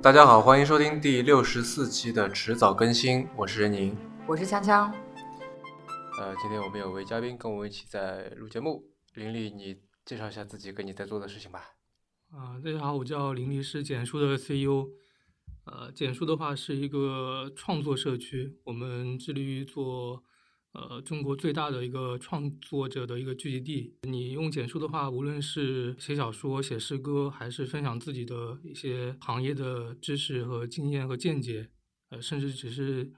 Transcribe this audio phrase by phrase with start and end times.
[0.00, 3.96] 大家好，欢迎收听第六十四期的迟早更新，我是任宁，
[4.28, 4.92] 我是锵锵。
[6.20, 8.84] 呃，今天我们有位嘉宾跟我们一起在录节目，
[9.14, 11.72] 林丽，你介绍一下自己跟你在做的事情吧。
[12.30, 14.88] 啊，大家好，我叫林丽，是简书的 CEO。
[15.64, 20.22] 呃，简书的话是一个创作社区，我们致力于做。
[20.72, 23.96] 呃，中国最大的一个创作者的一个聚集地。
[24.02, 31.70] 你用简书的话，无论是写小说、写诗歌，还是分享自己的一些行业的知识和经验和见解，
[32.10, 33.10] 呃，甚至只是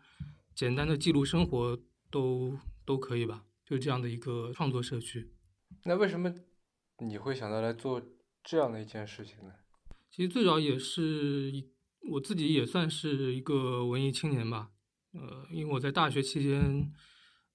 [0.54, 1.78] 简单的记录生活，
[2.08, 3.44] 都都可以吧。
[3.66, 5.32] 就这样的一个创作社区。
[5.84, 6.32] 那为什么
[6.98, 8.00] 你会想到来做
[8.44, 9.52] 这样的一件事情呢？
[10.08, 11.52] 其实最早也是
[12.12, 14.70] 我自己也算是一个文艺青年吧。
[15.12, 16.92] 呃，因为我在大学期间。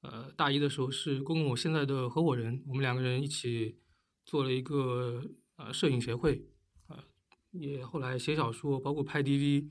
[0.06, 3.80] 呃，大一的时候是跟我现在的合伙人，我们两个人一起
[4.24, 5.24] 做了一个
[5.56, 6.46] 呃摄影协会，
[6.88, 7.04] 呃，
[7.52, 9.68] 也后来写小说，包括拍 DV，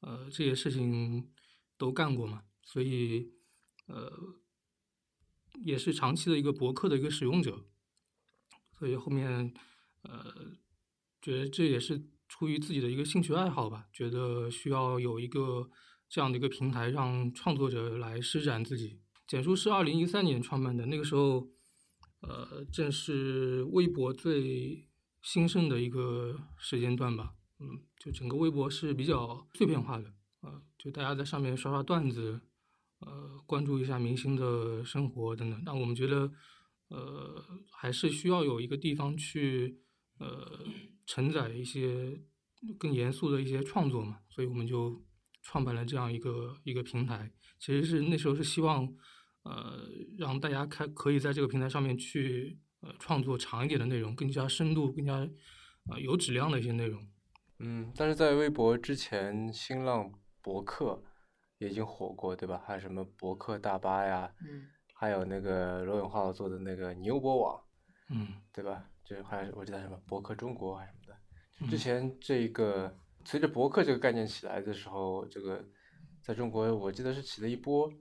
[0.00, 1.30] 呃，这些事情
[1.76, 3.30] 都干过嘛，所以
[3.86, 4.10] 呃，
[5.64, 7.66] 也是长期的一个博客的一个使用者，
[8.78, 9.52] 所以后面
[10.00, 10.56] 呃，
[11.20, 15.68] 觉得这也是出于自己的一个兴趣爱好吧，觉得需要有一个
[16.08, 19.03] 这样的一个平台，让创作者来施展自己。
[19.26, 21.48] 简书是二零一三年创办的，那个时候，
[22.20, 24.86] 呃，正是微博最
[25.22, 27.34] 兴盛的一个时间段吧。
[27.58, 32.42] 嗯，就整个微博是比较碎片化的，呃，就大家在上面刷刷段子，
[32.98, 35.62] 呃，关注一下明星的生活等等。
[35.64, 36.30] 但我们觉得，
[36.88, 39.80] 呃，还是需要有一个地方去，
[40.18, 40.66] 呃，
[41.06, 42.20] 承载一些
[42.78, 45.02] 更严肃的一些创作嘛，所以我们就
[45.40, 47.32] 创办了这样一个一个平台。
[47.58, 48.94] 其实是那时候是希望。
[49.44, 57.06] 呃，让大家开可以在这个平台上面去呃创作长一点的内容，更加深度、更加啊有质量的一些内容。
[57.60, 61.02] 嗯，但是在微博之前，新浪博客
[61.58, 62.62] 也已经火过，对吧？
[62.66, 64.34] 还有什么博客大巴呀？
[64.40, 64.68] 嗯。
[64.96, 67.60] 还有那个罗永浩做的那个牛博网，
[68.10, 68.88] 嗯，对吧？
[69.04, 71.70] 就还我记得什么博客中国还是什么的。
[71.70, 75.62] 之前这个随着博客这个概念起来的时候，这个
[76.22, 77.92] 在中国我记得是起了一波。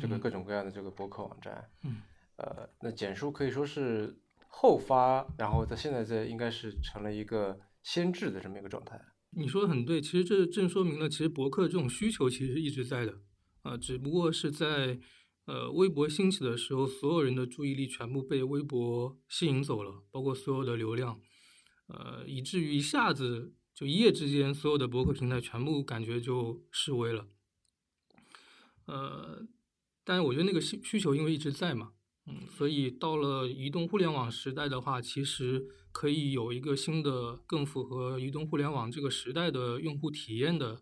[0.00, 2.02] 这个各种各样的这个博客网站，嗯，
[2.36, 4.16] 呃，那简书可以说是
[4.46, 9.00] 后发，然后它现在这应该是成了一个先制的这么一个状态。
[9.30, 13.20] 你说的很对，其实这正说明了，其实博客这种需求其实一直在的，
[13.62, 14.98] 啊，只不过是在
[15.46, 21.20] 呃微博兴起的时候，所有人的注意力全部被微博吸引走了，包括所有的流量，
[21.88, 27.26] 呃，以至于一下子就一夜之间，所有的博客平台全部感觉就式微了，
[28.86, 29.46] 呃。
[30.08, 31.92] 但是我觉得那个需需求因为一直在嘛，
[32.24, 40.80] 嗯，所以到了移动互联网时代的话，其实可以有一个新的、更符合移动互联网这个时代的用户体验的，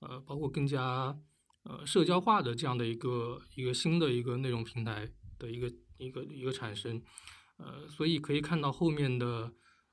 [0.00, 1.18] 呃，包括更加
[1.62, 7.00] 呃社交化的这样的一个一个新的一个内容平台的一个一个一个产生，
[7.56, 9.50] 呃，所以可以看到后面的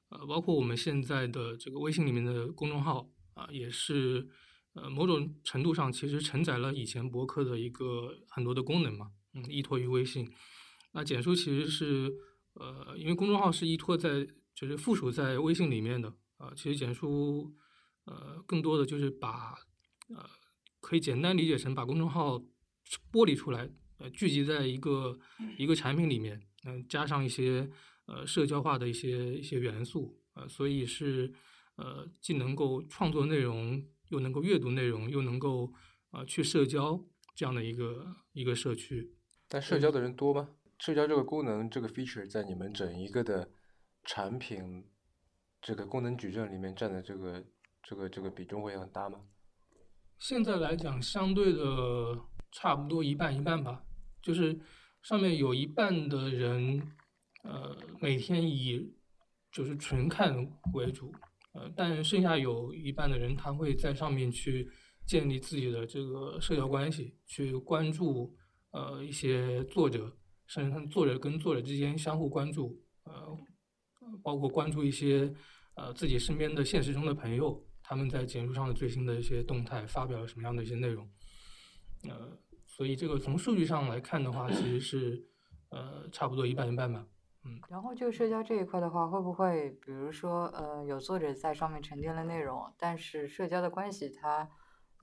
[0.09, 4.28] 呃，包括我们现在的这个微信里面的公众号啊，也是。
[4.75, 10.30] 呃，某种程度上其实承载了以前博客的一个很多的功能嘛，嗯，依托于微信。
[10.91, 12.13] 那简书其实是，
[12.56, 17.56] 呃，因为公众号是依托在，就是附属在微信里面的，啊，其实简书，
[18.03, 19.56] 呃，更多的就是把，
[20.09, 20.30] 呃，
[20.81, 22.38] 可以简单理解成把公众号
[23.12, 23.69] 剥离出来，
[24.00, 25.18] 呃，聚集在一个
[25.57, 27.69] 一个产品里面，嗯，加上一些
[28.07, 31.34] 呃社交化的一些一些元素，呃，所以是，
[31.78, 33.81] 呃，既能够创作内容。
[34.10, 35.72] 又能够阅读内容，又能够
[36.12, 37.04] 啊去社交
[37.36, 39.14] 这样的一个一个社区，
[39.48, 40.50] 但社交的人多吗？
[40.80, 43.50] 社交这个功能这个 feature 在你们整一个的
[44.04, 44.86] 产品
[45.62, 47.46] 这个功能矩阵里面占的这个
[47.82, 49.22] 这个这个比重会很大吗？
[50.20, 52.18] 现在来讲，相对的
[52.52, 53.84] 差不多一半一半吧，
[54.22, 54.60] 就是
[55.02, 56.92] 上面有一半的人，
[57.44, 58.94] 呃，每天以
[59.51, 60.34] 就是纯看
[60.74, 61.13] 为主。
[61.56, 64.69] 呃，但剩下有一半的人，他会在上面去
[65.06, 68.36] 建立自己的这个社交关系，去关注
[68.72, 70.18] 呃一些作者，
[70.48, 73.38] 甚至他们作者跟作者之间相互关注，呃，
[74.22, 75.34] 包括关注一些
[75.75, 81.10] 呃自己身边的现实中的朋友，他们在简书上的最新的一些动态，发表了什么样的一些内容，
[82.10, 85.25] 呃，所以这个从数据上来看的话，其实是
[85.69, 87.08] 呃差不多一半一半吧。
[87.45, 94.50] 嗯，然后就社交这一块的话，会不会比如说，呃，有作者在上面沉淀了内容，但是社交的关系它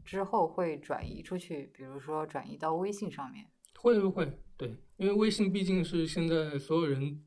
[0.05, 3.47] 之后会转移出去，比如说转移到微信上面？
[3.79, 4.41] 会不会？
[4.57, 7.25] 对，因为微信毕竟是现在所有人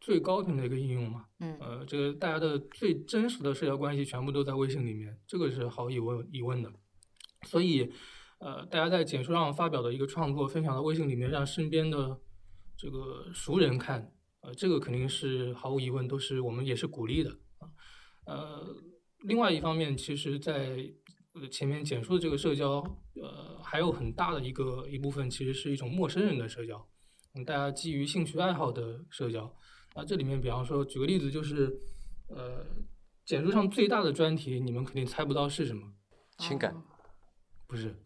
[0.00, 1.26] 最高频的一个应用嘛。
[1.40, 6.70] 嗯呃，这个大家的最真实的社交关系全部都在微信里面，这个是毫无疑问疑问的。
[7.46, 7.90] 所以，
[8.38, 12.20] 呃，大家在简书上发表的一个创作分享到微信里面，让身边的
[12.76, 17.68] 这个熟人看，呃，这个肯定是毫无疑问，都是我们也是鼓励的啊。
[18.26, 18.76] 呃，
[19.20, 20.90] 另外一方面，其实在
[21.34, 22.82] 呃前面简述的这个社交，
[23.20, 26.88] 呃，还有很大的一个一部分，其实是一种陌生人的社交，
[27.34, 29.54] 嗯，大家基于兴趣爱好的社交。
[29.94, 31.76] 啊，这里面比方说，举个例子，就是，
[32.28, 32.64] 呃，
[33.24, 35.92] 简述上最大的专题，你们肯定猜不到是什么，
[36.38, 36.80] 情感哦
[37.66, 38.00] 不是，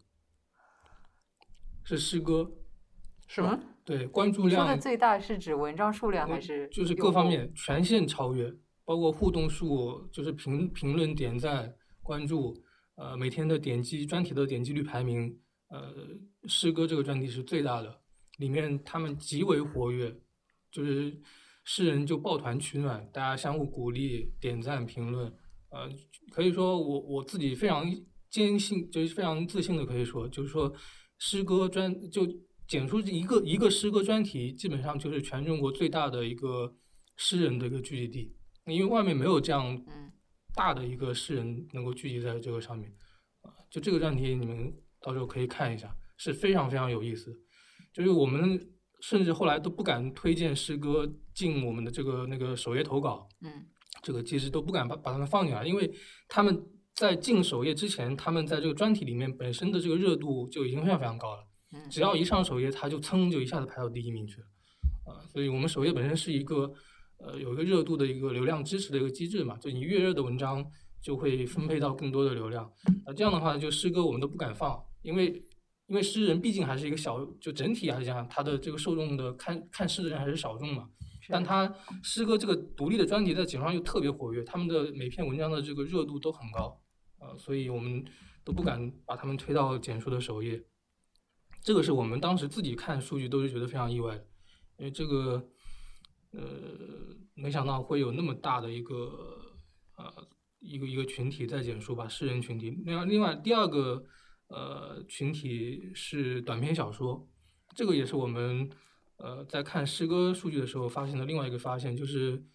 [1.83, 2.51] 是诗歌，
[3.27, 3.59] 是吗？
[3.61, 8.51] 嗯对，关注你说的量最大是指文章数量还是就是各方面全线超越，
[8.83, 12.63] 包括互动数，就是评评论、点赞、关注，
[12.95, 15.39] 呃，每天的点击专题的点击率排名，
[15.69, 15.93] 呃，
[16.47, 18.01] 诗歌这个专题是最大的，
[18.39, 20.15] 里面他们极为活跃，
[20.71, 21.15] 就是
[21.63, 25.31] 诗人就抱团取暖，大家相互鼓励、点赞、评论，
[25.69, 25.87] 呃，
[26.31, 27.85] 可以说我我自己非常
[28.31, 30.73] 坚信，就是非常自信的可以说，就是说
[31.19, 32.27] 诗歌专就
[32.67, 36.75] 简出一个一个诗歌专题，基本上就是全中国最大的一个
[37.15, 38.35] 诗人的一个聚集地，
[38.73, 40.11] 因为外面没有这样嗯
[40.53, 42.91] 大的一个诗人能够聚集在这个上面，
[43.41, 47.37] 啊，就这个专题你们到时候可以看一下，是非常非常有意思的。
[47.93, 48.59] 就是我们
[49.01, 53.65] 甚至后来都不敢推荐诗歌进我们的这个那个首页投稿，嗯
[54.01, 55.93] 这个机制都不敢把把他们放进来，因为
[56.27, 61.47] 他们在进首页之前，他们在这个专题里面本身的这个热度就已经非常非常高了。
[61.71, 61.89] 嗯。
[61.89, 64.47] 只要一上首页，它就噌就一下子排到第一名去了，
[65.05, 66.73] 啊，所以我们首页本身是一个
[67.17, 70.65] 呃有一个热度的一个流量支持的一个机制嘛，就你越热的文章
[71.01, 72.71] 就会分配到更多的流量，
[73.05, 75.43] 那，这样的话就诗歌我们都不敢放，因为
[75.87, 80.89] 因为诗人毕竟还是一个小，就整体来讲，他的这个受众的看看诗的人还是少众嘛，
[81.29, 81.71] 但他
[82.01, 86.81] 诗歌这个独立的专题在简上又特别活跃，他们的每篇文章的这个热度都很高，
[87.19, 88.03] 呃，所以我们
[88.43, 90.63] 都不敢把他们推到简书的首页。
[91.65, 94.27] 这个是我们当时自己看数据都是觉得非常意外的，
[94.77, 95.49] 因为这个，
[96.29, 96.43] 呃，
[97.33, 98.93] 没想到会有那么大的一个
[99.97, 100.27] 呃
[100.59, 102.69] 一个一个群体在减数吧，诗人群体。
[102.85, 104.05] 另外，另外第二个
[104.49, 107.27] 呃群体是短篇小说，
[107.75, 108.69] 这个也是我们
[109.17, 112.45] 呃在看诗歌数据的时候发现的另外一个发现，就是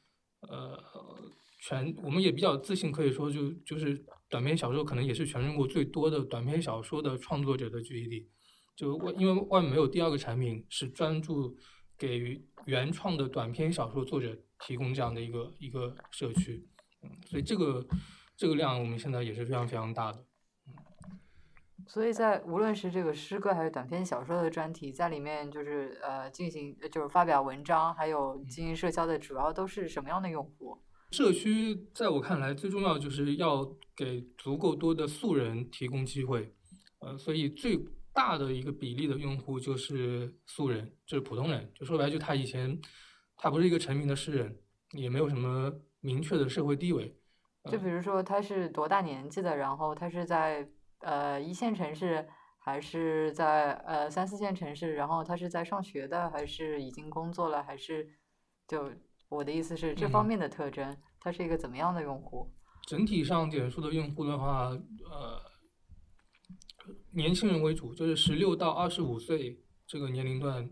[0.42, 0.80] 呃
[1.62, 8.28] 全我们也比较自信，可以说就就是短篇小说可能也是全中国最多的短篇小说的创作者的聚集地。
[8.80, 11.54] 就外因为外面没有第二个产品是专注
[11.98, 16.66] 给予原创的短篇小说作者提供这样的一个一个社区，
[17.02, 17.86] 嗯，所以这个
[18.38, 20.24] 这个量我们现在也是非常非常大的。
[21.86, 30.80] 所以在无论是这个诗歌还是短篇小说的专题，在里面就是呃进行呃就是发表文章，还有进行社交的，主要都是什么样的用户？
[31.10, 36.54] 社区在我看来最重要就是要给足够多的素人提供机会，
[37.00, 37.78] 呃，所以最
[38.12, 42.80] 大的一个比例的用户就是素人，就是普通人，就说白了就他以前
[43.36, 44.58] 他不是一个成名的诗人，
[44.92, 47.16] 也没有什么明确的社会地位，
[47.70, 50.68] 就比如说他是多大年纪的，然后他是在
[51.00, 52.28] 呃一线城市，
[52.58, 58.08] 还是在呃三四线城市，然后他是在上学的，还是已经工作了，还是
[58.66, 58.90] 就
[59.28, 60.26] 我的意思是这方嗯。
[60.26, 62.52] 面的特征，他是一个怎么样的用户？
[62.88, 64.70] 整体上简述的用户的话，
[65.10, 65.40] 呃，
[67.12, 70.70] 年轻人为主，就是十六到二十五岁这个年龄段，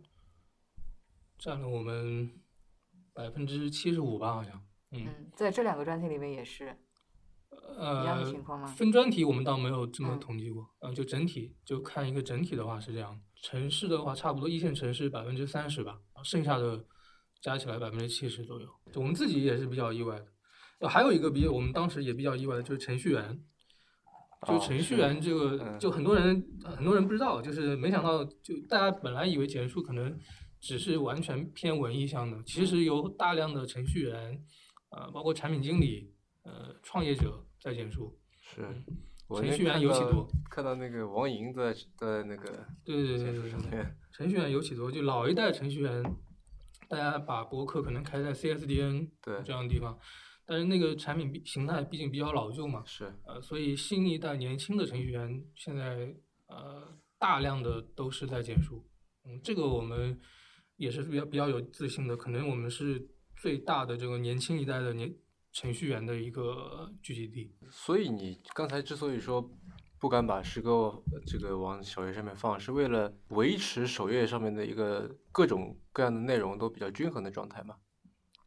[1.39, 2.31] 占了我们
[3.13, 4.53] 百分之七十五吧，好像。
[4.93, 6.65] 嗯，嗯，在这两个专题里面也是
[7.77, 8.67] 一样的呃情，况吗？
[8.69, 13.21] 分专题我们倒没有这么嗯统计过，呃，就整体就看一个整体的话是这样。
[13.43, 16.85] 城市的话，差不多一线城市百分之三十吧，剩下的
[17.41, 18.69] 加起来百分之七十左右。
[18.95, 20.27] 我们自己也是比较意外的。
[20.81, 23.45] 呃还有一个比我们当时也比较意外的就是程序员，
[24.47, 30.17] 就哦程序员这个，嗯就很多人很多人不知道，就是没想到，就大家本来以为简述可能
[30.61, 34.41] 只是完全偏文艺向的，其实有大量的程序员，
[34.91, 36.13] 呃，包括产品经理，
[36.45, 38.19] 呃，创业者在简述。
[38.41, 38.63] 是
[39.29, 46.03] 程序员尤其多看到那个王莹在在那个对对对程序员尤其多，就老一代程序员，
[46.89, 49.99] 大家把博客可能开在 CSDN 对这样的地方，
[50.51, 58.83] 但是那个产品毕形态毕竟比较老旧嘛，是呃，所以新一代年轻的程序员现在呃大量的都是在简述，
[59.27, 60.19] 嗯，这个我们
[60.77, 65.15] 也是比较比较有自信的，可能我们是最大的这个年轻一代的年
[65.53, 67.55] 程序员的一个聚集地。
[67.71, 69.51] 所以你刚才之所以说
[70.01, 77.77] 不敢把诗歌呃这个往首页上面放，是为了维持首页上面的一个各种各样的内容都比较均衡的状态嘛？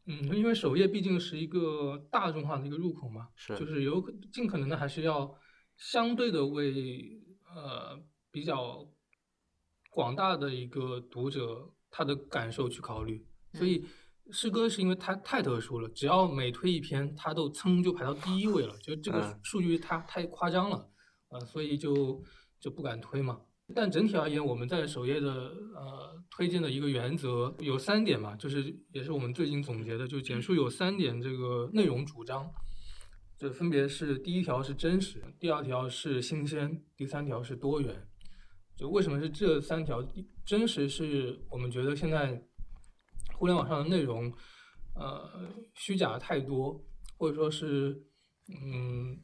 [0.06, 3.56] 嗯，因为首页毕竟是一个大众化的一个入口嘛，是。
[3.56, 5.32] 就是有可尽可能的还是要
[5.76, 7.22] 相对的为
[7.54, 8.86] 呃比较
[9.90, 13.84] 广大的一个读者他的感受去考虑，所以
[14.30, 19.40] 诗歌是因为它太特殊了，只要每推一篇，它都噌就排到第一位了，就这个嗯。
[19.42, 20.90] 数据它太夸张了，
[21.28, 22.22] 呃，所以就
[22.58, 23.40] 就不敢推嘛。
[23.74, 25.30] 但整体而言，我们在首页的
[25.74, 32.50] 呃推荐的一个原则有三点嘛，就是也是我们最近总结的，就简述有三点这个内容主张，
[33.38, 38.06] 这分别是第一条是真实，第二条是新鲜，第三条是多元。
[38.74, 40.02] 就为什么是这三条？
[40.44, 42.42] 真实是我们觉得现在
[43.34, 44.32] 互联网上的内容，
[44.94, 46.84] 呃，虚假太多，
[47.16, 48.02] 或者说是，
[48.48, 49.20] 嗯，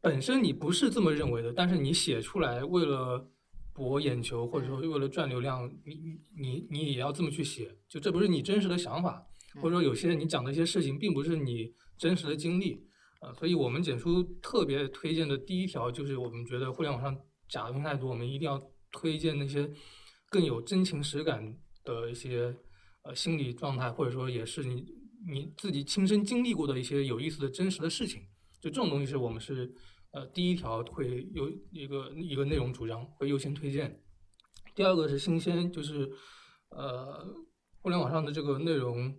[0.00, 3.30] 本身你不是这么认为的，但是你写出来为了
[3.76, 9.22] 博眼球，或者说为了赚流量，你你你你也要这么去写，就这不是你真实的想法，
[9.56, 12.80] 或者说有些你讲的一些事情并不是你真实的经历，
[13.20, 17.14] 呃、所以我们简书特别推荐的第一条就是我们觉得互联网上
[17.50, 18.58] 假的东西太多，我们一定要
[18.92, 19.70] 推荐那些
[20.30, 21.54] 更有真情实感
[21.84, 22.56] 的一些
[23.02, 24.86] 呃心理状态，或者说也是你
[25.28, 28.22] 你自己亲身经历过的一些有意思的真实的事情。
[28.58, 29.70] 就这种东西是我们是
[30.16, 34.02] 呃第一条会有一个一个内容主张会优先推荐。
[34.74, 36.10] 第二个是新鲜，就是
[36.70, 37.22] 呃
[37.82, 39.14] 互联网上的这个内容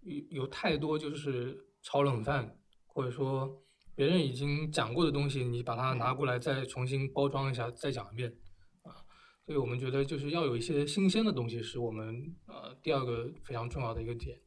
[0.00, 2.56] 有有太多就是炒冷饭，
[2.86, 3.62] 或者说
[3.94, 8.34] 别人已经讲过的东西，你把它拿过来再重新包装一下，再讲一遍
[8.80, 8.96] 啊。
[9.44, 14.40] 所以我们觉得就是要有一些新鲜的东西，是我们呃第二个非常重要的一个点。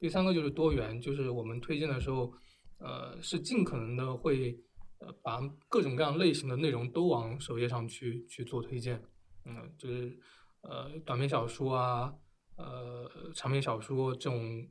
[0.00, 2.32] 第三个就是多元，就是我们推荐的时候，
[2.78, 4.60] 呃，是尽可能的会
[4.98, 9.02] 呃把各种各样类型的内容都往首页上去去做推荐。
[9.44, 10.18] 嗯，就是
[10.62, 12.14] 呃短篇小说啊，
[12.56, 14.68] 呃长篇小说这种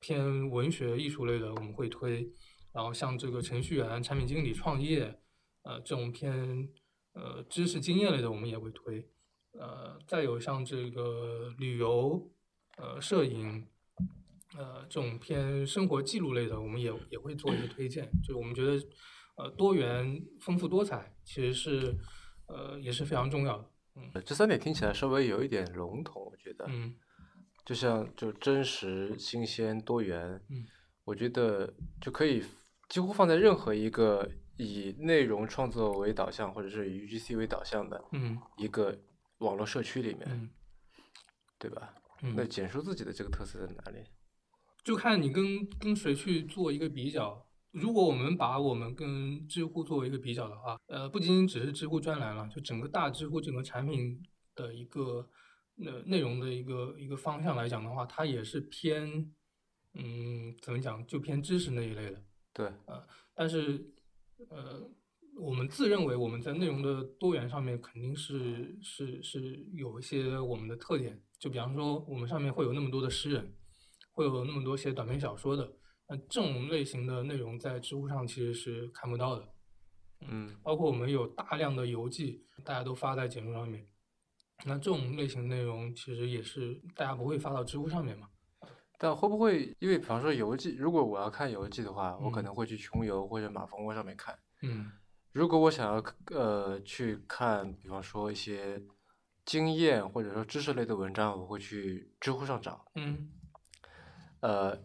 [0.00, 2.30] 偏文学艺术类的我们会推，
[2.72, 5.20] 然后像这个程序员、产品经理、创业，
[5.62, 6.68] 呃这种偏
[7.12, 9.08] 呃知识经验类的我们也会推，
[9.52, 12.30] 呃再有像这个旅游、
[12.76, 13.66] 呃摄影。
[14.56, 18.08] 呃，这种偏生活记录类的，我们也也会做一些推荐。
[18.22, 18.80] 就我们觉得，
[19.36, 21.98] 呃，多元、丰富多彩，其实是
[22.46, 23.70] 呃也是非常重要的。
[23.96, 26.94] 嗯这三点听起来稍微有一点笼统，我觉得，嗯
[27.64, 30.66] 就像就真实、新鲜、多元，嗯，
[31.04, 32.44] 我觉得就可以
[32.88, 38.96] 几乎放在任何一个以内容创作为导向，或者是以 UGC 为导向的嗯一个
[39.38, 40.50] 网络社区里面，嗯
[41.58, 41.94] 对吧？
[42.22, 44.04] 嗯，那简述自己的这个特色在哪里？
[44.84, 47.43] 就看你跟跟谁去做一个比较。
[47.74, 54.22] 如果我们把我们跟知乎作为一个比较的话，呃，不仅仅只是知乎专栏了，就整个大知乎整个产品
[54.54, 55.28] 的一个
[55.84, 59.32] 呃内容的一个一个方向来讲的话，它也是偏
[59.94, 62.22] 嗯怎么讲，就偏知识那一类的。
[62.52, 63.04] 对，呃
[63.34, 63.92] 但是，
[64.48, 64.88] 呃，
[65.36, 73.52] 我们自认为我们在内容的多元上面肯定是是是有一些我们的特点，就比方说我们上面会有那么多的诗人，
[74.12, 75.72] 会有那么多写短篇小说的，
[76.06, 79.48] 那这种类型的内容在知乎上其实是看不到的，
[80.20, 83.86] 嗯包括我们有大量的游记，大家都发在简书上面，
[84.64, 88.28] 那这种类型的内容其实也是大家不会发到知乎上面嘛，
[88.98, 92.44] 但会不会因为比方说游记，如果我要看游记的话，我可嗯。
[92.44, 94.38] 能会去穷游或者马蜂窝上面看。
[94.62, 94.92] 嗯。
[95.32, 98.80] 如果我想要呃去看，比方说一些
[99.44, 102.84] 经验或者说知识类的文章，我会去知乎上找。
[102.94, 103.30] 嗯。
[104.40, 104.78] 呃，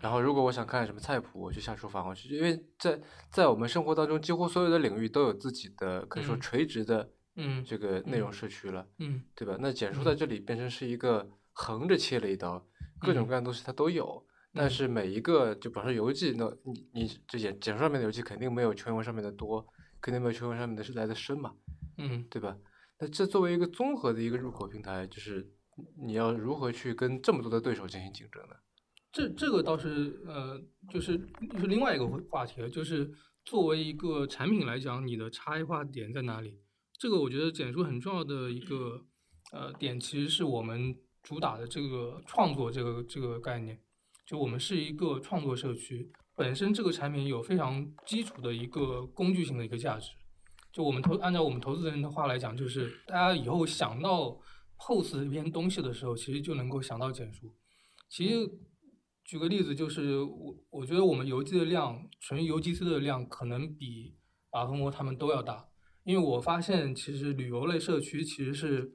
[0.00, 2.98] 然后如果我想看什么菜谱，我就下厨房，我去，因为在
[3.30, 9.56] 在我们生活当中，几乎所有的领域都有自己的可以说嗯垂直的嗯这个内容嗯社区了，嗯对吧？
[9.60, 12.66] 那简书嗯在这里变成是一个横着切了一刀，
[12.98, 14.26] 各种嗯各样的东西它都有。
[14.52, 19.64] 但嗯是每一个，就比方说游记，那你你这简简书上面的游记肯定没有全文上面的多，
[20.00, 21.54] 肯定没有全文上面的是来的深嘛，
[21.98, 22.56] 嗯对吧？
[22.98, 25.48] 那这作为一个综合的一个入口平台，就是
[26.04, 28.56] 你要如何去跟这么多的对手进行竞争呢？
[29.12, 31.18] 这这个倒是呃，就是
[31.52, 33.10] 就是另外一个话题了，就是
[33.44, 36.58] 作为一个产品来讲，你的差异化点在哪里？
[36.98, 39.04] 这个我觉得简书很重要的一个
[39.52, 43.80] 呃点，其实是我们主打的这个创作这个这个概念。
[44.26, 50.12] 就我们是一个创作社区，本身这个产品有非常基础的一个工具性的一个价值。
[50.72, 54.38] 就我们投按照我们投资人的话来讲，就是大家以后想到
[54.78, 57.52] POS 这篇东西的时候，其实就能够想到简书。
[58.08, 58.48] 其实
[59.30, 64.16] 举个例子，就是我我觉得我们邮寄的量，纯邮寄司的量可能比
[64.50, 65.68] 马蜂窝他们都要大，
[66.02, 68.92] 因为我发现其实旅游类社区其实是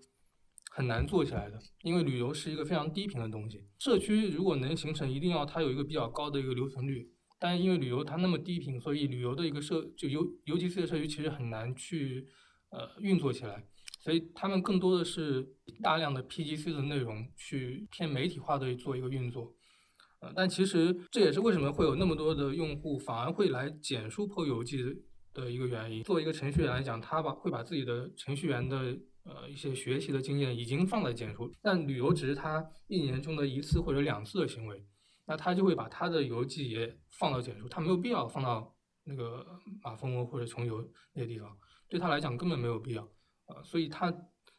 [0.71, 3.63] 很难做起来的，因为旅游是一个非常低频的东西。
[3.79, 7.09] 社区如果能形成，一定要它有一个比较高的一个留存率。
[7.39, 12.27] 但因为旅游它那么低频，所以旅游的一个社就游游 G C 的社区其实很难去
[12.71, 13.65] 呃运作起来。
[14.01, 19.54] 所以他们更多的是大量的 P G C 的内容去偏媒体化的做一个运作。
[20.35, 24.77] 但其实这也是为什么会有那么多的用户反而会来简书破游记
[25.33, 26.03] 的一个原因。
[26.03, 34.85] 作为一个程序员来讲，他把会把自己的程序员的呃一些学习的经验已经放在简书，但旅游只是他一年中的一次或者两次的行为，
[35.25, 39.45] 那他就会把他的游记也放到简书，他没有必要放到那个
[39.83, 41.55] 马蜂窝或者穷游那些地方，
[41.89, 43.03] 对他来讲根本没有必要
[43.45, 44.13] 啊，所以他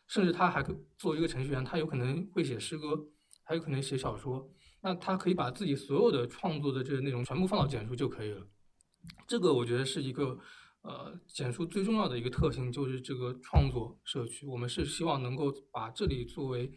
[0.09, 0.63] 甚至他还
[0.99, 3.09] 作为一个程序员，他有可能会写诗歌，
[3.45, 4.49] 还有可能写小说。
[4.87, 8.47] 那他可以把自己所有的创作的这个内容全部放到简书就可以了，
[9.27, 10.39] 这个我觉得是一个
[10.83, 14.47] 呃简书最重要的一个特性，就是这个创作社区。
[14.47, 16.73] 我们是希望能够把这里作为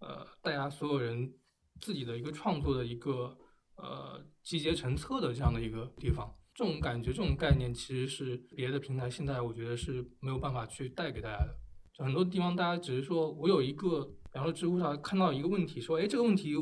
[0.00, 1.32] 呃大家所有人
[1.80, 3.34] 自己的一个创作的一个
[3.76, 6.36] 呃集结成册的这样的一个地方。
[6.54, 11.56] 这种感觉、这种概念其实是别的平台现在我觉得是没有办法去带给大家的。
[12.04, 16.54] 很多地方大家只是说我有一个，比方说知乎上看到一个问题，说哎这个问题。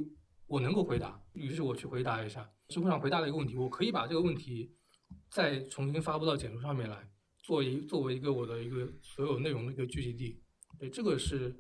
[0.53, 4.71] 我能够回答，于是我去回答一下知乎上回答的一个问题，我可以把这个问题
[5.31, 7.09] 再重新发布到简书上面来，
[7.43, 10.43] 作为作为一个我的一个所有内容的一个聚集地。
[10.79, 11.57] 对，这个是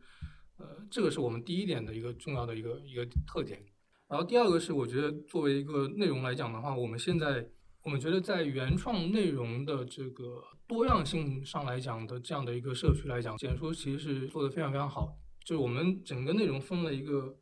[0.59, 3.65] 呃，这个是我们第一点的一个重要的一个一个特点。
[4.09, 7.49] 然后第二个是，我觉得作为一个内容来讲的话，我们现在
[7.85, 15.17] 我们觉得在原创内容的这个多样性上来讲的这样的一个社区来讲，简书其实是做的非常非常好。
[15.47, 17.39] 就是我们整个内容分了一个。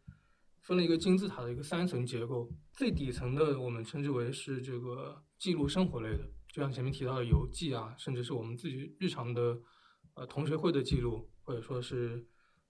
[0.70, 9.60] 分了一个金字塔的一个三层结构，最底层的我们称之为是这个记录生活类的，就像前面提到的游记啊，甚至是我们自己日常的
[10.14, 12.24] 呃同学会的记录，或者说是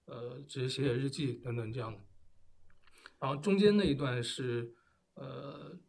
[0.05, 2.03] 呃只是写写日记等等这样的。
[3.19, 4.73] 然后中间那一段是
[5.13, 5.79] 呃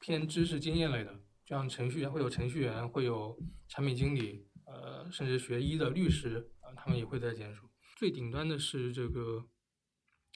[0.00, 7.70] 偏知识经验类的，就像程序员会有程序员，会有产品经理，呃甚至学医的律师啊，他们也会在简书。
[7.96, 9.46] 最顶端的是这个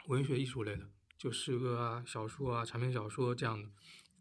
[0.06, 0.88] 文学艺术类的。
[1.16, 3.68] 就诗歌啊、小说啊、长篇小说这样的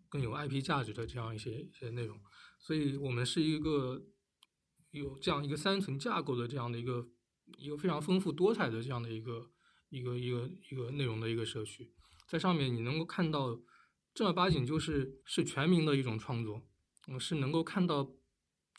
[0.09, 2.19] 更有 IP 价值的这样一些一些内容，
[2.59, 4.05] 所以我们是一个
[4.91, 7.07] 有这样一个三层架构的这样的一个
[7.57, 9.49] 一个非常丰富多彩的这样的一个
[9.89, 11.91] 一个一个一个内容的一个社区，
[12.27, 13.59] 在上面你能够看到
[14.13, 16.61] 正儿八经就是是全民的一种创作，
[17.07, 18.11] 嗯，是能够看到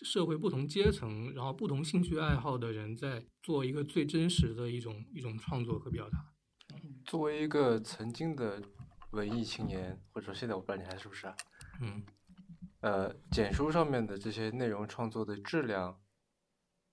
[0.03, 6.34] 社会不同阶层然后不同兴趣爱好的人在做一个最真实的一种一种创作和表达。
[7.05, 8.61] 作为一个曾经的
[9.11, 11.37] 文艺青年，或者说现在我不知道你还是不是啊？
[11.81, 12.05] 嗯。
[12.81, 15.99] 呃，简书上面的这些内容创作的质量，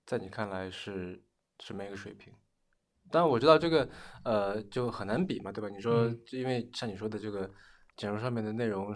[0.06, 1.22] 在你看来是
[1.58, 2.32] 什么一个水平？
[3.10, 3.86] 当然我知道这个
[4.24, 5.68] 呃就很难比嘛，对吧？
[5.68, 7.50] 你说因为像你说的这个
[7.94, 8.94] 简书上面的内容，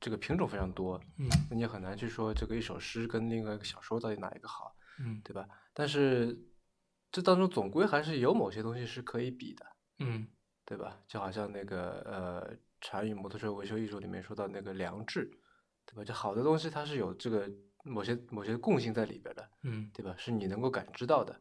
[0.00, 5.46] 这个品种非常多，嗯，那你很难去说这个一首诗跟另外一个小说到底哪一个好，嗯，对吧？
[5.74, 6.38] 但是
[7.12, 9.66] 这当中总归还是有某些东西是可以比的。
[9.98, 10.26] 嗯，
[10.66, 10.98] 对吧？
[11.06, 15.30] 就好像那个呃，《禅语摩托车维修艺术》里面说到那个良知，
[15.84, 16.02] 对吧？
[16.02, 17.46] 就好的东西它是有这个
[17.84, 20.14] 某些某些共性在里边的，嗯，对吧？
[20.16, 21.38] 是你能够感知到的。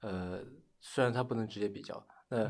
[0.00, 0.44] 呃，
[0.80, 2.06] 虽然它不能直接比较。
[2.28, 2.48] 那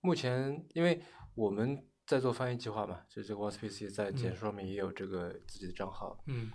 [0.00, 1.02] 目前因为
[1.34, 6.18] 我们在做翻译计划嘛，就这个 w a s p c 在简书上面也有这个自己的账号。
[6.26, 6.50] 嗯。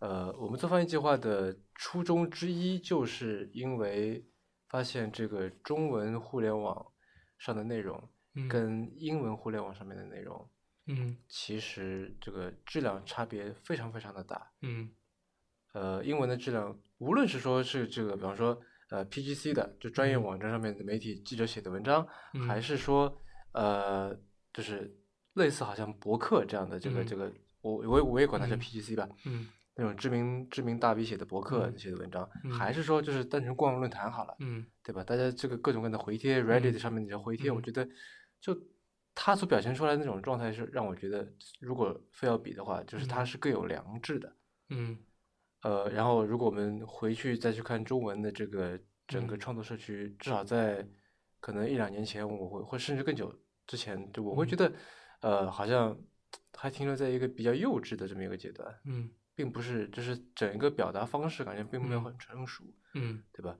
[0.00, 4.26] 呃，我们做翻译计划的初衷之一，就是因为
[4.68, 6.92] 发现这个中文互联网。
[7.38, 8.08] 上的内容
[8.48, 10.48] 跟英文互联网上面的内容，
[10.86, 14.90] 嗯，其实这个质量差别非常非常的大，嗯，
[15.72, 22.06] 呃，英文的质量，无论是说是这个，比方说呃 PGC 的，就专业网站上面的媒体记者写的文章，
[22.46, 23.20] 还是说
[23.52, 24.14] 呃，
[24.52, 24.96] 就是
[25.34, 29.48] 类似好像博客这样的这个这个，我我我也管它叫 PGC 吧，嗯。
[29.78, 34.64] 那种知名知名大 V 写的博客写的文章，还是说就是单纯逛论坛好了，嗯。
[34.82, 35.04] 对吧？
[35.04, 37.86] 大家这个各种各样的回帖，Reddit 上面那些回帖，我觉得
[38.40, 38.56] 就
[39.14, 41.26] 他所表现出来的那种状态是让我觉得，
[41.60, 44.36] 如果非要比的话，就是他是更有良知的。
[44.68, 44.98] 嗯，
[45.62, 50.86] 呃，然后如果我们回去再去看中文的这个整个创作社区，至少在
[51.40, 53.34] 可能一两年前，我会或甚至更久
[53.66, 54.72] 之前，就我会觉得，
[55.20, 55.98] 呃，好像
[56.54, 58.74] 还停留在一个比较幼稚的这么一个阶段。
[58.84, 59.10] 嗯。
[59.36, 63.54] 并不是，就是整一个表达方式感觉并没有很成熟，嗯，对吧？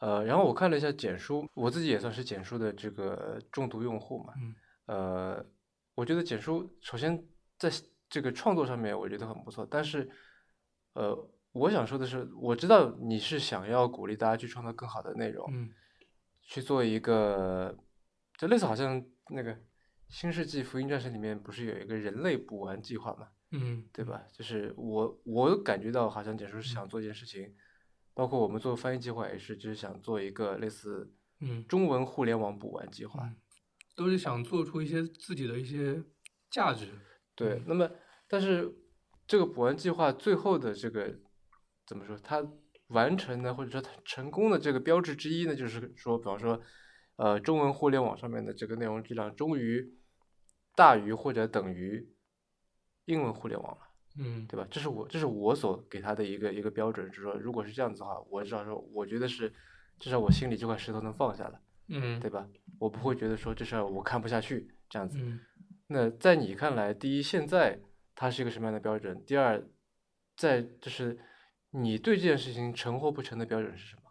[0.00, 4.54] 呃，然后我看了一下简书，我自己也算是简书的这个重度用户嘛，嗯，
[4.86, 5.46] 呃，
[5.94, 7.22] 我觉得简书首先
[7.58, 7.70] 在
[8.08, 10.10] 这个创作上面我觉得很不错，但是，
[10.94, 15.70] 呃，我想说的是，我知道你是想要鼓励大家去创造更好的内容，嗯，
[16.42, 17.76] 去做一个，
[18.38, 19.54] 就类似好像那个
[20.08, 24.22] 《新世纪福音战士》里面不是有一个人类补完计划嘛，嗯，对吧？
[24.32, 27.54] 就是我我感觉到好像简书是想做一件事情，
[28.14, 33.24] 包括我们做翻译计划也是，就是想做一个类似嗯中文互联网补完计划。
[33.24, 33.36] 嗯
[33.96, 36.02] 都是想做出一些自己的一些
[36.50, 36.88] 价值。
[37.34, 37.90] 对嗯，那么
[38.26, 38.72] 但是
[39.26, 41.18] 这个补完计划最后的这个
[41.86, 42.16] 怎么说？
[42.16, 42.42] 它
[42.86, 46.62] 完成的或者说它成功的这个标志之一呢，就是说，比方说，
[47.16, 49.98] 呃，中文互联网上面的这个内容质量终于
[50.74, 52.14] 大于或者等于
[53.04, 53.82] 英文互联网了，
[54.16, 54.66] 嗯对吧？
[54.70, 59.52] 这是我这是我所给他的一个一个标准，就是说，如果是这样子的话，我至少说，我觉得是
[59.98, 62.46] 至少我心里这块石头能放下了，嗯对吧？
[62.78, 65.18] 我不会觉得说这事儿我看不下去这样子。
[65.20, 65.40] 嗯
[65.92, 67.80] 那在你看来，第一，现在
[68.14, 69.24] 它是一个什么样的标准？
[69.26, 69.60] 第二，
[70.36, 71.18] 在就是
[71.70, 74.02] 你对这件事情成或不成的标准是什么？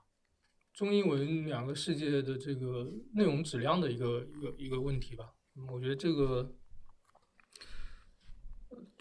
[0.73, 5.33] 中英文两个世界的这个内容质量的一个一个一个问题吧。
[5.55, 6.53] 嗯我觉得这个，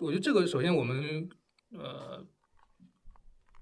[0.01, 1.29] 我觉得这个首先我们
[1.73, 2.27] 呃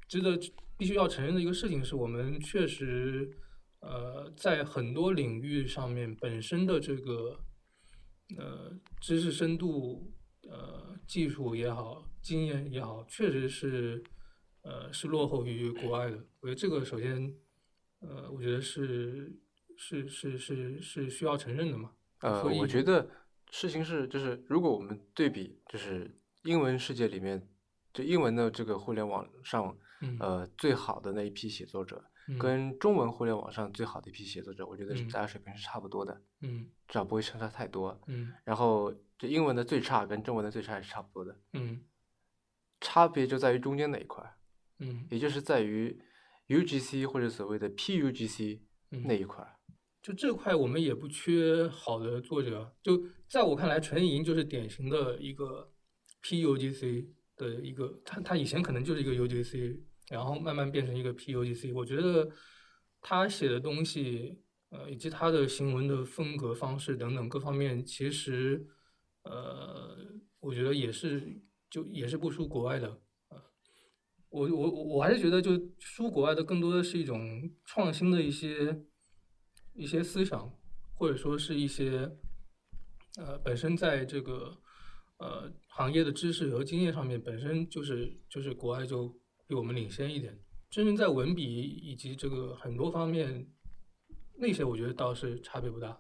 [0.09, 0.39] 值得
[0.77, 3.31] 必须要承认的一个事情是我们确实
[3.81, 7.39] 呃在很多领域上面本身的这个
[8.37, 10.13] 呃知识深度
[10.49, 14.05] 呃技术也好经验也好，确实是
[14.63, 16.17] 呃是落后于国外的。
[16.41, 17.35] 我觉得这个首先。
[18.01, 19.35] 呃，我觉得是
[19.75, 21.91] 是是是是需要承认的嘛。
[22.21, 23.09] 呃，所以我觉得
[23.51, 26.15] 事情是，就是如果我们对比，就是
[26.47, 27.47] 英文世界里面，
[27.93, 38.01] 就英文的这个互联网上，嗯呃，最好的那一批写作者，嗯跟中文互联网上最好的一批写作者，我觉得大家水平是差不多的，嗯至少不会相差太多。
[38.07, 41.83] 嗯然后，这英文的最差跟中文的最差也是差不多的，嗯
[42.81, 44.25] 差别就在于中间那一块。
[44.79, 45.99] 嗯也就是在于
[46.49, 49.57] UGC 或者所谓的 PUGC 嗯那一块。
[50.03, 52.77] 就这块我们也不缺好的作者。
[52.83, 55.73] 就在我看来，纯银就是典型的一个
[56.27, 61.73] PUGC 的一个，他他以前可能就是一个 UGC，然后慢慢变成一个 PUGC。
[61.73, 62.29] 我觉得
[63.01, 64.37] 他写的东西，
[64.71, 68.67] 呃，以及他的行文的风格方式等等各方面，其实
[69.23, 69.97] 呃，
[70.41, 72.89] 我觉得也是就也是不输国外的。
[73.29, 73.41] 呃
[74.29, 78.85] 我我我还是觉得，就输国外的更多的是一种创新的一些
[79.75, 80.53] 一些思想，
[80.95, 82.11] 或者说是一些
[83.17, 84.59] 呃本身在这个
[85.19, 89.09] 呃行业的知识和经验上面，本身就是就是国外就
[89.47, 90.39] 比我们领先一点。
[90.69, 93.47] 真正在文笔以及这个很多方面，
[94.37, 95.99] 那些我觉得倒是差别不大。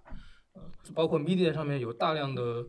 [0.55, 0.62] 呃，
[0.94, 2.66] 包括 Medium 上面有大量的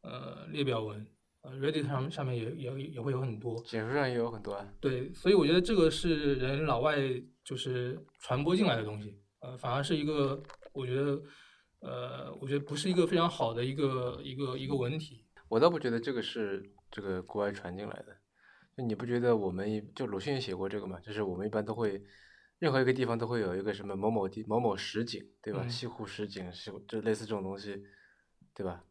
[0.00, 1.06] 呃列表文，
[1.42, 3.62] 呃 Reddit 上上面也也也会有很多。
[3.64, 4.68] 简书上也有很多啊。
[4.80, 6.96] 对，所以我觉得这个是人老外
[7.44, 11.22] 就是传播进来的东西，呃，反而是一个我觉得，
[11.80, 15.23] 呃，我觉得不是一个非常好的一个一个一个文体。
[15.54, 18.16] 我倒不觉得这个是这个国外传进来的。
[18.76, 20.98] 就你不觉得我们一就鲁迅也写过这个嘛？
[20.98, 22.02] 就是我们一般都会，
[22.58, 25.60] 任何一个地方都会有一个什么某某地某某实景，对吧？
[25.62, 27.84] 嗯西湖实景，西湖就类似这种东西，
[28.52, 28.82] 对吧？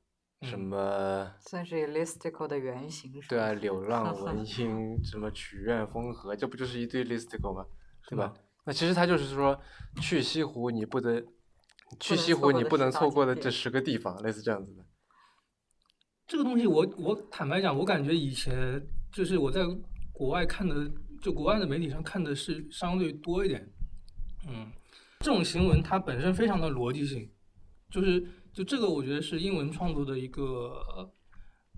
[0.44, 3.54] 什嗯么 算是 listicle 的原型是对啊，吧？
[3.56, 7.66] 柳浪 闻莺，什么曲院风荷，这不就是一堆 listicle 吗？
[8.08, 8.34] 对吧？
[8.64, 9.60] 那其实他就是说，
[10.02, 11.26] 去西湖你不得，
[12.00, 14.86] 去西湖你不能错过的这十个地方，类似这样子的。
[16.28, 18.82] 这个东西我我坦白讲，我感觉以前
[19.12, 19.62] 就是我在
[20.12, 20.90] 国外看的，
[21.22, 23.68] 就国外的媒体上看的是相对多一点。
[24.48, 24.72] 嗯，
[25.20, 27.30] 这种行文它本身非常的逻辑性，
[27.90, 30.82] 就是就这个我觉得是英文创作的一个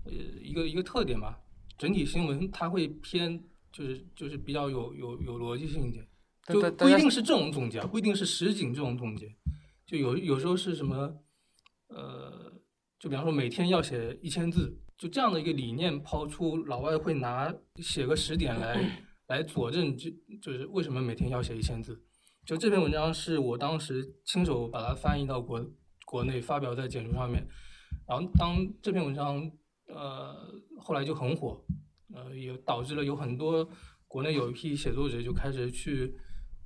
[0.04, 1.38] 呃一个一个特点吧。
[1.78, 3.38] 整体新闻它会偏
[3.70, 6.06] 就是就是比较有有有逻辑性一点，
[6.48, 9.30] 就不一定是这种总结，不一定是实景这种总结，
[9.84, 11.14] 就有有时候是什么
[11.88, 12.52] 呃，
[12.98, 22.02] 就比方说每天要写一千字，就这样的一个理念抛出，老外会拿写个十点来来佐证，就就是为什么每天要写一千字。
[22.44, 25.64] 就这篇文章是我当时亲手把它翻译到国
[26.06, 27.46] 国内发表在简书上面，
[28.08, 29.50] 然后当这篇文章
[29.88, 30.34] 呃
[30.78, 31.60] 后来就很火，
[32.14, 33.68] 呃也导致了有很多
[34.06, 36.16] 国内有一批写作者就开始去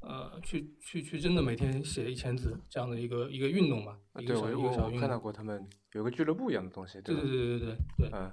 [0.00, 4.84] 呃去去去真的每天写一千字这样的一个一个运动吧，啊对，一个小我一个小运动。
[4.84, 7.04] 我我看到过他们有个俱乐部一样的东西，吧？
[7.04, 8.30] 对对对对对对，嗯，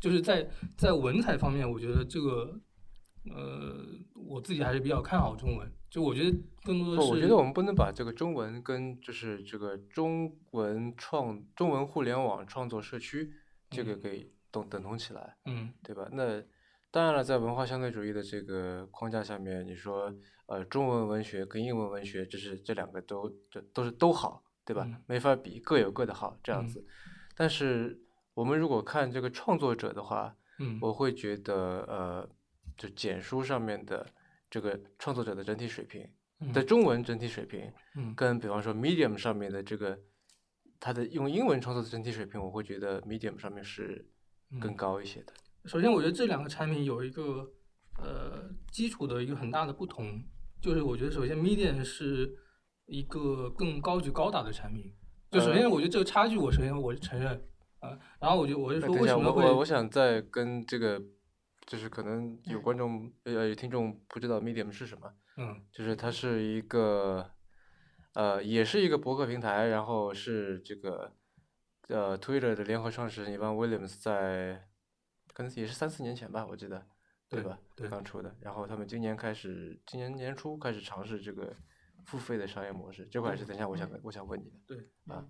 [0.00, 2.58] 就是在在文采方面，我觉得这个
[3.30, 5.70] 呃，我自己还是比较看好中文。
[5.90, 13.30] 就我觉得更多的，是，我觉得我们不能把这个中文跟就是这个中文创中文互联网创作社区
[13.68, 16.08] 这个嗯给等等同起来，嗯对吧？
[16.10, 16.42] 那
[16.92, 24.84] 当然了，在文化相对主义的这个框架下面，你说呃中文文学跟英文文学，这是这两个都这都是都好，对吧？
[24.86, 26.86] 嗯没法比，各有各的好这样嗯子。
[27.34, 27.98] 但是
[28.34, 31.54] 我们如果看这个创作者的话，嗯我会觉得
[31.88, 32.28] 呃，
[32.76, 34.06] 就简书上面的
[34.50, 36.06] 这个创作者的整体水平，
[36.40, 39.98] 嗯在中文整体水平，嗯跟比方说 Medium 上面的这个
[40.78, 44.06] 它的用英文创作的整体水平，我会觉得 Medium 上面是
[44.60, 45.32] 更嗯高一些的。
[45.64, 47.52] 首先，我觉得这两个产品有一个
[47.98, 50.22] 呃基础的一个很大的不同，
[50.60, 52.36] 就是我觉得首先 Medium 是
[52.86, 54.92] 一个更高举高打的产品。
[55.30, 57.48] 就首先，我觉得这个差距，我首先我承认
[57.80, 61.02] 啊、然后我就我就说为什么会我想再跟这个，
[61.66, 67.30] 就是可能有嗯观众呃有听众不知道 Medium 是什么，嗯就是它是一个
[68.14, 71.12] 呃也是一个博客平台，然后是这个
[71.88, 74.68] 呃 Twitter 的联合创始人 Evan Williams 在
[75.32, 76.86] 可能也是三四年前吧，我记得
[77.28, 77.58] 对对吧？
[77.76, 81.54] 对刚出的，然后他们今年开始，今年年初开始尝试这个
[82.04, 84.58] 付费的商业模式，这块是等一下我想我想问你的。
[84.66, 85.26] 对啊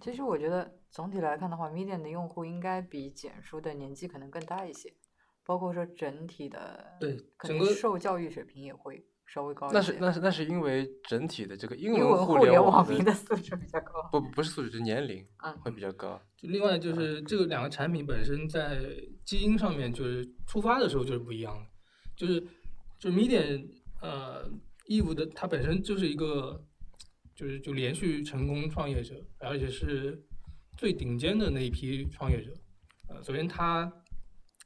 [0.00, 4.94] 其实我觉得总体来看的话，Medium 的用户应该比简书的年纪可能更大一些，
[5.44, 9.68] 包括说整体的对可整个能受教育水平也会稍微高。
[9.70, 14.08] 那是那是那是因为整体的这个英英文互联网网民的素质比较高。
[14.10, 16.20] 不不是素质，是年龄嗯会比较高。
[16.36, 18.80] 就另外就是这个两个产品本身在
[19.24, 21.66] 基因上面就是出发的时候就是不一样的，
[22.16, 22.40] 就是
[22.98, 23.68] 就是 Medium
[24.00, 24.48] 呃
[24.86, 26.64] Eve 的它本身就是一个
[27.34, 30.24] 就是就连续成功创业者，而且是
[30.76, 32.52] 最顶尖的那一批创业者。
[33.08, 33.90] 呃，首先它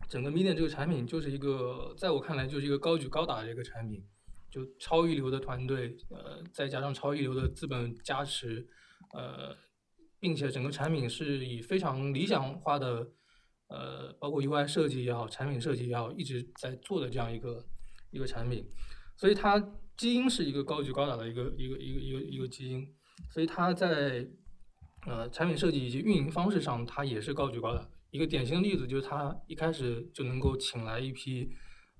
[0.08, 4.04] 整个 Medium 这个产品就是一个在我看来就是一个高举高打的一个产品，
[4.52, 8.68] 就超一流的团队，呃，再加上超一流的资本加持，
[9.14, 9.56] 呃，
[10.20, 13.08] 并且整个产品是以非常理想化的，
[13.68, 17.64] 呃，包括 UI 设计也好，产品设计也好，一直在做的这样一个
[18.10, 18.68] 一个产品，
[19.16, 19.58] 所以它
[19.96, 22.86] 基因是一个高举高打的一个一个一个一个一个基因，
[23.30, 24.28] 所以它在
[25.06, 27.88] 呃产品设计以及运营方式上，它也是高举高打。
[28.10, 31.50] 一个典型的例子就是它一开始就能够请来一批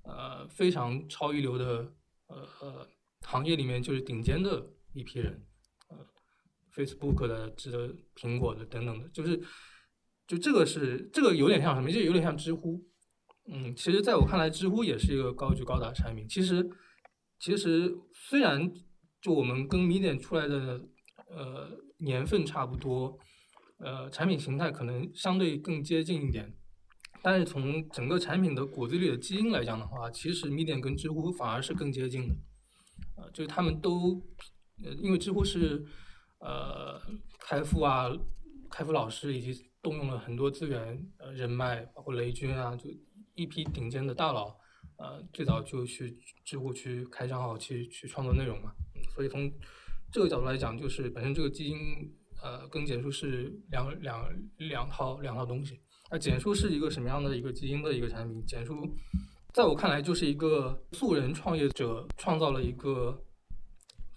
[0.03, 1.91] 呃非常超一流的
[2.27, 2.87] 呃呃
[3.21, 5.45] 行业里面就是顶尖的一批人，
[5.89, 5.97] 呃
[6.73, 9.41] Facebook 的、值得苹果的等等的，就是
[10.27, 11.91] 就这个是这个有点像什么？
[11.91, 12.83] 这有点像知乎。
[13.45, 16.25] 嗯，其实在我看来，知乎也是一个高举高打的产品。
[16.29, 16.65] 其实
[17.39, 18.71] 其实虽然
[19.21, 20.81] 就我们跟 Medium 出来的
[21.27, 23.19] 呃年份差不多，
[23.79, 26.55] 呃产品形态可能相对更接近一点，
[27.23, 32.35] 但是从整个产品的骨子里的基因来讲的话，其实 Medium 跟知乎反而是更接近的。
[33.15, 34.21] 呃，就是他们都，
[34.83, 35.85] 呃，因为知乎是
[36.39, 37.01] 呃
[37.39, 38.11] 开复啊，
[38.69, 42.89] 开复老师以及动用了很多资源，呃人脉，包括雷军啊，就
[43.35, 44.53] 一批顶尖的大佬，
[44.97, 48.73] 呃，最早就去知乎去开账号去去创作内容嘛，
[49.15, 49.49] 所以从
[50.11, 51.77] 这个角度来讲，就是本身这个基因
[52.41, 55.79] 呃跟简书是两两两套两套东西。
[56.13, 58.45] 那简书是一个什么样的一个基因的一个产品？
[58.45, 58.87] 简书
[59.51, 63.19] 在我看来就是一个素人创业者创造了一个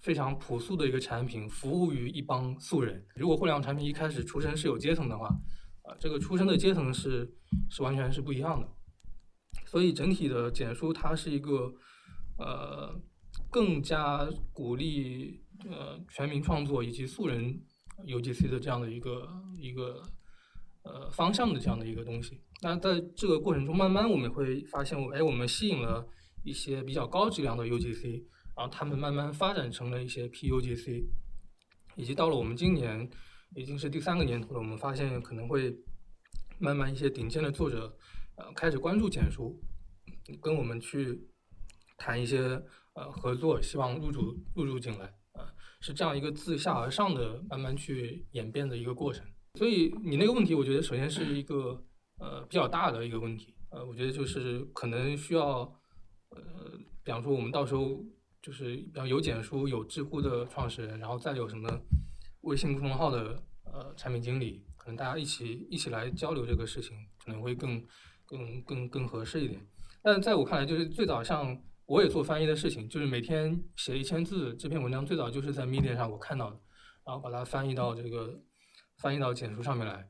[0.01, 3.03] 非常朴素的一个产品，服务于一帮素人。
[3.15, 5.25] 如果互联网产品一开始出身是有阶层的话，
[5.85, 7.27] 啊、这个出身的阶层是
[7.71, 8.69] 是完全是不一样的。
[9.65, 11.73] 所以整体的简书它是一个
[12.37, 12.93] 呃
[13.49, 17.59] 更加鼓励呃全民创作以及素人
[18.05, 19.27] UGC 的这样的一个
[19.59, 20.03] 一个
[20.87, 22.39] 呃方向的这样的一个东西。
[22.61, 26.07] 那在这个过程中，慢慢我们会发现，哎，我们吸引了
[26.43, 28.23] 一些比较高质量的 UGC，
[28.55, 31.05] 然后他们慢慢发展成了一些 PUGC，
[31.95, 33.09] 以及到了我们今年
[33.55, 35.75] 已经是第三个年头了，我们发现可能会
[36.57, 37.95] 慢慢一些顶尖的作者
[38.35, 39.61] 呃开始关注简书，
[40.41, 41.27] 跟我们去
[41.97, 42.39] 谈一些
[42.93, 45.45] 呃合作，希望入驻入驻进来，呃，
[45.79, 49.23] 是这样一个自下而上的慢慢去演变的一个过程。
[49.57, 51.83] 所以你那个问题，我觉得首先是一个
[52.19, 55.61] 呃比较大的一个问题，呃，我觉得就是可能需要
[56.29, 56.39] 呃，
[57.03, 58.05] 比方说我们到时候
[58.39, 61.67] 就是比方有简书、有知乎的创始人，然后再有什么
[62.41, 67.83] 微信公众号的呃产品经理，可能大家一起一起来交流这个事情，可能会更
[68.27, 69.59] 更更更合适一点。
[70.03, 76.59] 但在我看来，就是最早像我也做翻译的事情，就是每天写一千字这篇文章，最早就是在 Medium 上我看到的，
[77.05, 78.39] 然后把它翻译到这个
[78.97, 80.09] 翻译到简书上面来。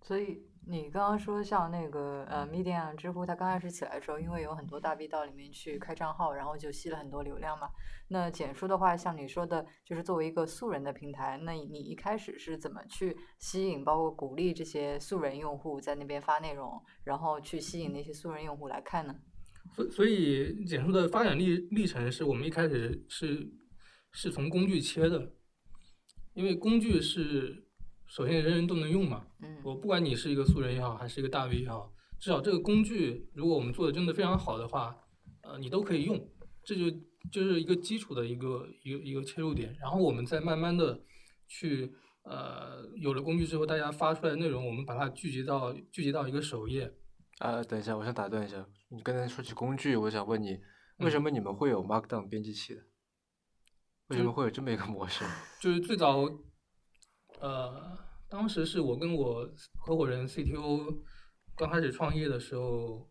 [0.00, 7.68] 所以你刚刚说像那个呃，Medium、知乎，它刚开始起来的时候，因为有很多大 V 到里面去开账号，然后就吸了很多流量嘛。
[8.08, 19.14] 那简书的话，像你说的，就是作为一个素人的平台，那你一开始是怎么去吸引，包括鼓励这些素人用户在那边发内容，然后去吸引那些素人用户来看呢？
[19.74, 23.50] 所所以简书的发展历历程是我们一开始是
[24.12, 25.32] 是从工具切的，
[26.34, 27.62] 因为工具是。
[28.06, 29.24] 首先，人人都能用嘛。
[29.42, 29.56] 嗯。
[29.64, 34.94] 我不管你是一个素人也好，还是一个大 V 也好，至少这个工具，如果我们做的真的非常好的话，
[35.42, 36.30] 呃，你都可以用。
[36.62, 36.90] 这就
[37.32, 39.74] 就是一个基础的一个一个一个切入点。
[39.80, 41.02] 然后我们再慢慢的
[41.48, 41.90] 去，
[42.24, 46.92] 呃，有了工具之后，大家发出来的内容，我们把它聚集到聚集到一个首页。
[47.38, 50.58] 啊，等一下，我想打断一下，你刚才说起工具，我想问你，
[50.98, 52.82] 为什么你们会有 Markdown 编辑器的？
[54.08, 55.24] 为什么会有这么一个模式？
[55.60, 56.28] 就是最早。
[57.40, 59.48] 呃，当时是我跟我
[59.80, 61.02] 合伙人 CTO
[61.56, 63.10] 刚开始创业的时候，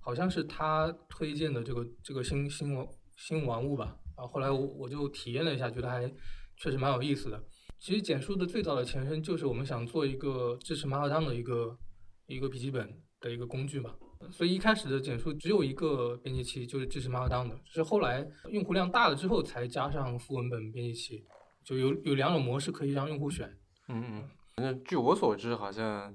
[0.00, 3.96] 好像是他推荐的这个这个新新玩新玩物吧。
[4.16, 6.08] 然后后来我我就体验了一下，觉得还
[6.56, 7.42] 确实蛮有意思的。
[7.78, 11.78] 其实简书的最早的前身就是我们想做一个支持麻辣烫的一个
[12.26, 13.94] 一个笔记本的一个工具嘛。
[14.30, 17.60] 所以一开始的简书只有一个编辑器，就是支持 Markdown 的。
[17.64, 21.24] 是后来用户量大了之后才加上副文本编辑器。
[21.64, 23.46] 就有有两种模式可以让用户选。
[23.88, 26.14] 嗯嗯，反正据我所知，好像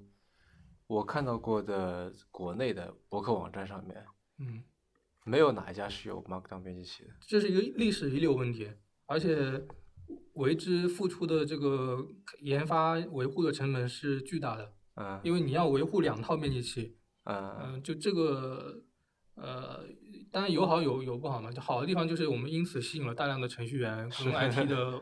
[0.88, 4.04] 我看到过的国内的博客网站上面，
[4.40, 4.64] 嗯，
[5.26, 7.12] 没有哪一家是有 Markdown 编辑器的。
[7.28, 8.68] 这是一个历史遗留问题，
[9.06, 9.64] 而且
[10.34, 12.04] 为之付出的这个
[12.42, 14.74] 研发维护的成本是巨大的。
[14.96, 15.22] 嗯。
[15.24, 16.98] 因为你要维护两套编辑器。
[17.26, 17.60] 嗯。
[17.74, 18.82] 嗯，就这个，
[19.36, 19.86] 呃。
[20.32, 25.00] 当然有好有有不好嘛，就好的地方就是我们因此吸引了大量的程序员跟 IT 的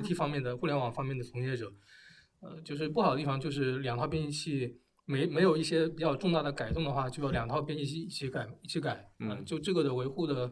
[0.00, 1.70] IT 方面的互联网方面的从业者，
[2.40, 10.50] 呃，就是不好的地方就是两套编辑器没没有一些比较重大的改动的话，就要两套编辑器一起改一起改，嗯，就这个的维护的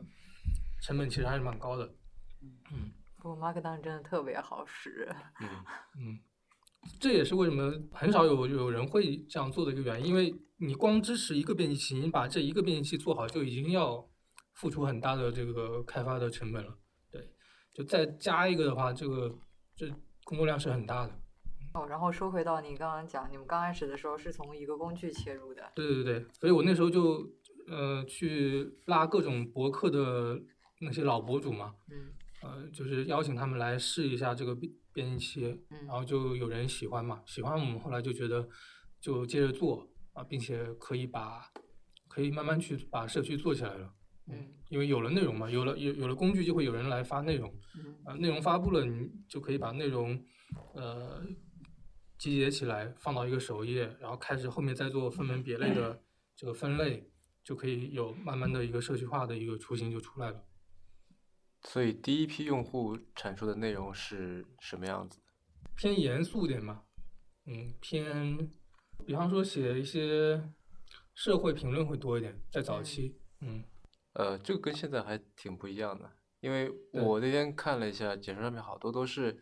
[0.82, 1.94] 成本其实还是蛮高的，
[2.70, 5.08] 嗯，不过 Markdown 真的特别好使，
[5.40, 5.48] 嗯
[5.98, 6.18] 嗯。
[7.00, 14.08] 这也是为什么很少有有人会这样做的一个原因，因为你光支持一个编辑器，你把这一个编辑器做好就已经要
[14.54, 16.78] 付出很大的这个开发的成本了。
[17.10, 17.30] 对，
[17.74, 19.38] 就再加一个的话，这个
[19.74, 19.88] 这
[20.24, 21.12] 工作量是很大的。
[21.74, 25.70] 哦，然后说回到你刚刚讲，你们刚开始的时候是从一个工具切入的。
[25.74, 27.30] 对对对，所以我那时候就
[27.68, 30.40] 呃去拉各种博客的
[30.80, 34.56] 那些老博主嘛，嗯，呃，就是邀请他们来试一下这个。
[34.96, 38.48] 编辑器，嗯然后就有人喜欢嘛，喜欢我们后来就觉得
[38.98, 39.86] 就接着做
[40.16, 41.52] 啊，并且可以把
[42.08, 43.94] 可以慢慢去把社区做起来了，
[44.28, 47.54] 嗯，因为有了内容嘛，有了有有了工具，就会有人来发内容，
[48.04, 50.18] 啊，内容发布了，你就可以把内容
[50.74, 51.22] 呃
[52.18, 56.02] 集结起来放到一个首页，然后开始后面再做分门别类的
[56.34, 57.12] 这个分类，
[57.44, 60.42] 就可以有慢慢的一个社区化的一个雏形就出来了。
[61.62, 65.20] 所以第一批用户产出的内容是什么样子？
[65.76, 66.84] 偏严肃点嘛，
[67.44, 68.50] 嗯，偏，
[69.04, 70.40] 比方说写一些
[71.14, 73.64] 社会评论会多一点，在早期，嗯，
[74.12, 79.38] 呃，这个跟现在还挺不一样的，因为我那天看了一下，简书上面好多都是，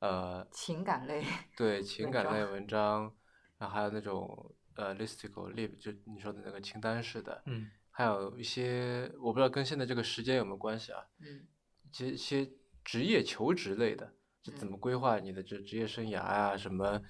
[0.00, 1.24] 呃，情感类，
[1.56, 3.14] 对，情感类文章，
[3.58, 7.70] 然后还有那种呃，listicle lib，就你说的那个清单式的，嗯。
[7.92, 11.02] 还有一些我不知道跟现在这个时间有没有关系啊？
[11.18, 11.46] 嗯，
[11.98, 12.48] 一些
[12.82, 16.56] 职业求职类的，就怎么规划你的这职业生涯啊？
[16.56, 17.02] 什么，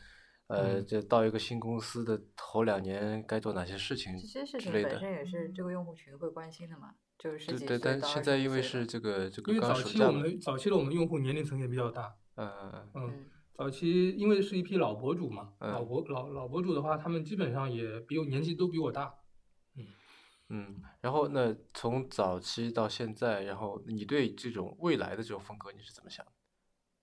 [0.51, 4.13] 呃，这到一个新公司的头两年该做哪些事情？
[4.19, 6.93] 这些事情本身也是这个用户群会关心的嘛？
[7.17, 12.17] 就是对对，但现在因为是这个这个因为早期我们早期的我们用户年龄层也比较大。
[12.35, 13.27] 嗯嗯嗯。
[13.55, 19.15] 早期因为是一批老博主嘛，老博老老博主的话，他们基本上也比我年纪都比我大。
[20.49, 26.33] 嗯，然后那从早期到现在，然后你对这种未来的这种风格你是怎么想的？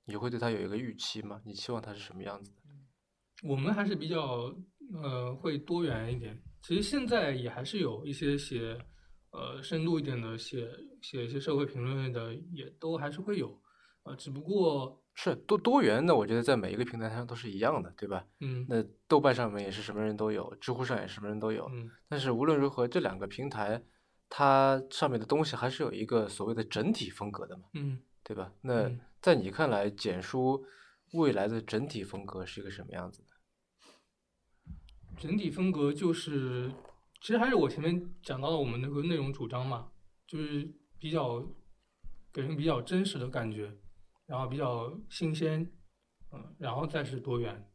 [0.06, 1.40] 你会对它有一个预期吗？
[1.46, 2.58] 你期望它是什么样子的？
[3.44, 4.54] 我们还是比较
[5.02, 6.38] 呃会多元一点。
[6.62, 8.78] 其实现在也还是有一些写
[9.32, 10.70] 呃深度一点的，写
[11.02, 13.60] 写一些社会评论的，也都还是会有。
[14.04, 15.04] 呃，只不过。
[15.14, 18.24] 是多多元的，我觉得在每一个平台上都是一样的，对吧？
[18.40, 18.66] 嗯。
[18.70, 21.68] 那豆瓣上面也是什么人都有，知乎上也什么人都有。
[21.74, 21.90] 嗯。
[22.08, 23.84] 但是无论如何，这两个平台，
[24.30, 27.64] 它上面的东西还是有一个所谓的整体风格的嘛。
[27.74, 28.00] 嗯。
[28.24, 28.52] 对吧？
[28.62, 28.92] 那
[29.22, 30.64] 在你看来，简书
[31.14, 33.27] 未来的整体风格是一个什么样子的？
[35.18, 36.72] 整体风格就是，
[37.22, 39.92] 其实还是我前面讲到的我们那个内容主张嘛，
[40.28, 41.44] 就是比较
[42.32, 43.78] 给人比较真实的感觉。
[44.28, 45.72] 然后比较新鲜，
[46.34, 47.72] 嗯，然后再是多元，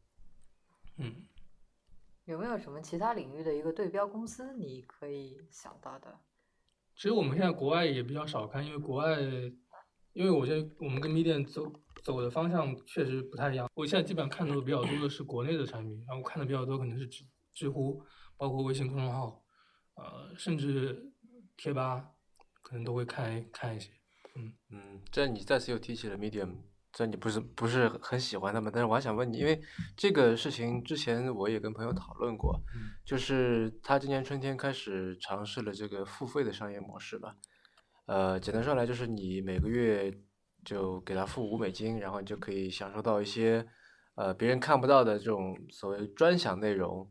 [0.97, 1.25] 嗯，
[2.25, 6.19] 有没有什么其他领域的一个对标公司你可以想到的？
[6.95, 9.19] 其实我们现在国外也比较少看，因为国外，
[10.13, 11.73] 因为我觉得我们跟 Medium 走
[12.03, 13.67] 走的方向确实不太一样。
[13.73, 18.03] 我现在基本上看到的比较多的是国内的产品，然后看的比较多可能是知知乎，
[18.35, 19.43] 包括微信公众号，
[19.95, 21.13] 呃，甚至
[21.55, 22.09] 贴吧，
[22.61, 23.89] 可能都会看看一些。
[24.35, 26.55] 嗯嗯，这你再次又提起了 Medium，
[26.91, 29.61] 这你不是不是很喜欢他们，但是我还想问你，因为
[29.95, 32.59] 这个事情之前我也跟朋友讨论过，
[33.05, 37.35] 就是他今年春天开始尝试了这个付费的商业模式吧。
[38.07, 40.11] 呃，简单说来就是你每个月
[40.65, 43.65] 就给他付五美金，然后你就可以享受到一些
[44.15, 47.07] 呃别人看不到的这种所谓专享内容。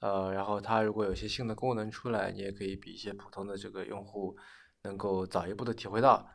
[0.00, 4.36] 呃，然后它如果有些新的功能出来，你也可以比一些普通的这个用户
[4.82, 6.28] 能够早一步的体会到。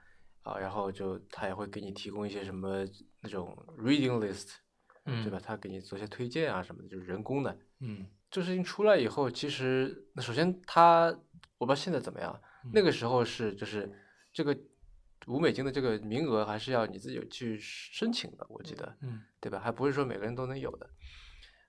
[0.44, 2.86] 啊，然后就它也会给你提供一些什么
[3.22, 4.58] 那种 reading list，
[5.06, 5.40] 嗯，对吧？
[5.44, 7.58] 它给你做些推荐啊什么的，就是人工的。
[7.80, 11.08] 嗯，这事情出来以后，其实那首先它
[11.58, 12.40] 我不知道现在怎么样，
[12.72, 13.92] 那个时候是就是
[14.32, 14.56] 这个
[15.26, 19.60] 五美金的这个名额还是要你自己去申请的，我记得，嗯，对吧？
[19.60, 20.88] 还不是说每个人都能有的。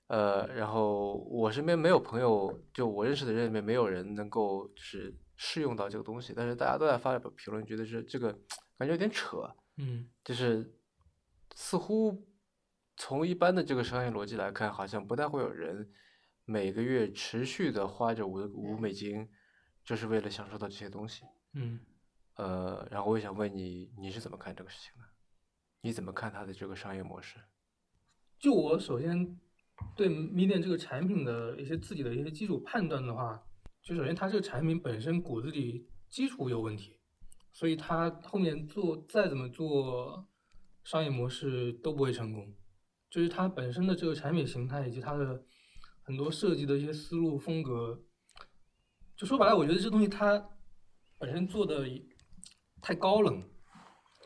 [0.06, 8.38] 呃，然后我身边没有朋友，就我认识的人里面没有人能够就是试用到这个东西，但是大家都在发表评论，觉得是这个。
[8.78, 10.78] 感觉有点扯，嗯，就是
[11.54, 12.28] 似乎
[12.94, 15.90] 从一般的这个商业逻辑来看，好像不太会有人
[16.44, 19.26] 每个月持续的花着五五美金，
[19.82, 21.80] 就是为了享受到这些东西，嗯，
[22.34, 25.08] 呃，然后我也想问你，你是怎么看这个事情的？
[25.80, 27.38] 你怎么看它的这个商业模式？
[28.38, 29.40] 就我首先
[29.94, 33.42] 对 Medium 这个产品的一些自己的一些基础判断的话，
[33.82, 36.98] 就首先它这个产品本身骨子里基础有问题。
[37.52, 40.28] 所以它后面做再怎么做
[40.84, 42.54] 商业模式都不会成功，
[43.08, 45.42] 就是它本身的这个产品形态以及它的
[46.02, 47.98] 很多设计的一些思路风格，
[49.16, 50.50] 就说白了，我觉得这东西它
[51.16, 51.88] 本身做的
[52.82, 53.42] 太高冷，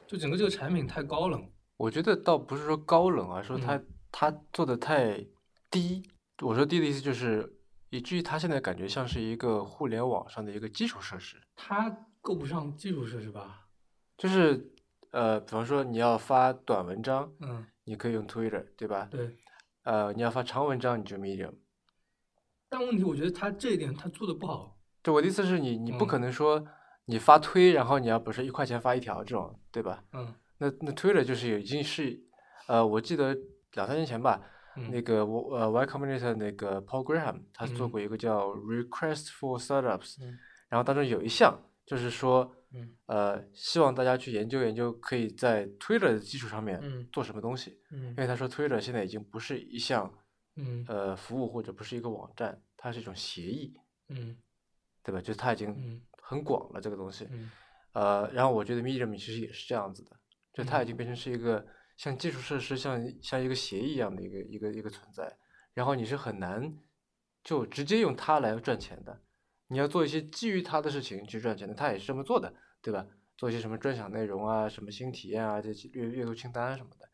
[0.09, 1.49] 就整个这个产品太高冷。
[1.77, 3.81] 我觉得倒不是说高冷啊，说它
[4.11, 5.25] 它做的太
[5.71, 6.03] 低。
[6.43, 7.59] 我说低的意思就是，
[7.91, 11.37] 以至于它现在感觉像是一个互联网上的一个基础设施。
[11.57, 12.07] 它。
[12.23, 13.67] 够不上基础设施吧？
[14.19, 14.75] 就是
[15.11, 19.09] 呃，比方说你要发短文章，嗯，你可以用 Twitter，对吧？
[19.11, 19.39] 对。
[19.85, 21.55] 呃，你要发长文章，你就 Medium。
[22.69, 24.77] 但问题，我觉得他这一点他做的不好。
[25.03, 26.63] 对，我的意思是你，你不可能说
[27.07, 30.05] 你发推，然后你要不是一块钱发一条这种，对吧？
[30.13, 30.35] 嗯。
[30.59, 32.23] 那那 Twitter 就是已经是，
[32.67, 33.35] 呃，我记得
[33.73, 34.43] 两三年前吧，
[34.91, 40.17] 那个我呃 Y Combinator 那个 Paul Graham 他做过一个叫 Request for Startups，
[40.69, 41.61] 然后当中有一项。
[41.87, 42.55] 就是说，
[43.07, 47.81] 呃，希望大家去研究研究，可以在 Twitter 的基础上面做什么东西。
[47.91, 50.09] 因为他说 Twitter 现在已经不是一项，
[50.87, 53.75] 呃，服务或者不是一个网站，它是一种协议，
[55.03, 55.21] 对吧？
[55.21, 57.29] 就是它已经很广了这个东西。
[57.93, 60.13] 呃，然后我觉得 Medium 其实也是这样子的，
[60.53, 61.67] 就它已经变成是一个
[62.01, 65.37] 像基础设施，像像一个协议一样的一个一个一个存在。
[65.75, 66.75] 然后你是很难
[67.45, 69.21] 就直接用它来赚钱的。
[69.67, 73.07] 你要做一些基于它的事情去赚钱的，它也是这么做的，对吧？
[73.37, 77.07] 做一些什么专享内容啊，什么新体验啊，这些阅阅读清单什么的，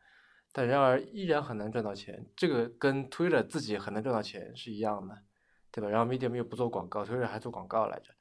[0.53, 2.25] 但然而依然很难赚到钱。
[2.37, 5.21] 这个跟 Twitter 自己很难赚到钱是一样的，
[5.69, 5.89] 对吧？
[5.89, 8.13] 然后 Medium 又不做广告，Twitter 还做广告来着，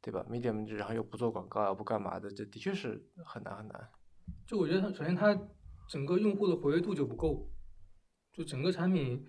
[0.00, 3.86] 对吧？Medium 然后又不做广告，不干嘛的，这的确是很难很难。
[4.46, 5.38] 就我觉得，首先它
[5.88, 7.50] 整个用户的活跃度就不够，
[8.32, 9.24] 就整个产品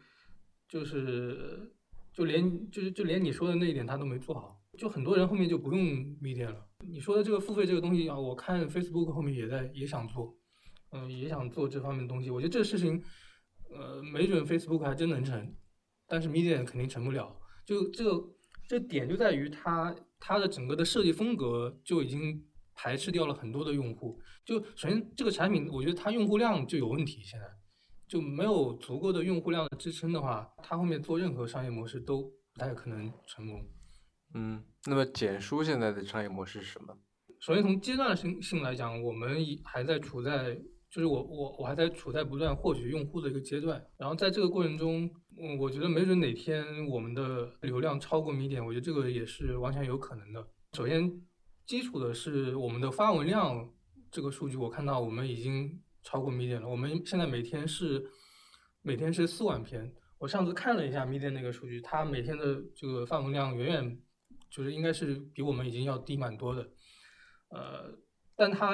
[0.67, 1.73] 就是。
[2.13, 5.79] 就连就是就连你说的那一点他都没做好，就很多人后面就不用
[6.19, 6.67] Medium 了。
[6.79, 10.35] 你说的这个付费这个东西啊，我看 Facebook 后面也在也想做，
[10.93, 12.31] 嗯，也想做这方面的东西。
[12.31, 12.99] 我觉得这事情，
[13.69, 15.53] 呃，没准 Facebook 还真能成，
[16.07, 17.39] 但是 Medium 肯定成不了。
[17.63, 18.29] 就这个
[18.67, 22.43] 这点就在于它它的整个的设计风格就已经
[22.77, 24.17] 排斥掉了很多的用户。
[24.45, 27.45] 就首先这个产品，我觉得它用户量就有问题，现在。
[28.07, 32.21] 就没有足够的用户量的支撑的话，它后面做任何商业模式都
[32.53, 33.61] 不太可能成功。
[34.33, 36.97] 嗯，那么简书现在的商业模式是什么？
[37.41, 40.55] 首先从阶段性性来讲，我们还在处在，
[40.89, 43.85] 就是我我我还在处在不断获取用户的一个阶段。
[43.97, 45.03] 然后在这个过程中，
[45.37, 50.47] 嗯，我觉得没准哪天我们的流量超过米点，我觉得这个也是完全有可能的。
[50.71, 51.11] 首先，
[51.67, 53.71] 基础的是我们的发文量
[54.09, 55.79] 这个数据，我看到我们已经。
[56.03, 58.09] 超过 Medium 了，我们现在每天是
[58.81, 59.93] 每天是四万篇。
[60.19, 64.01] 我上次看了一下 Medium 那个数据，它每天的这个发文量远远
[64.49, 66.69] 就是应该是比我们已经要低蛮多的。
[67.49, 67.93] 呃，
[68.37, 68.71] 但它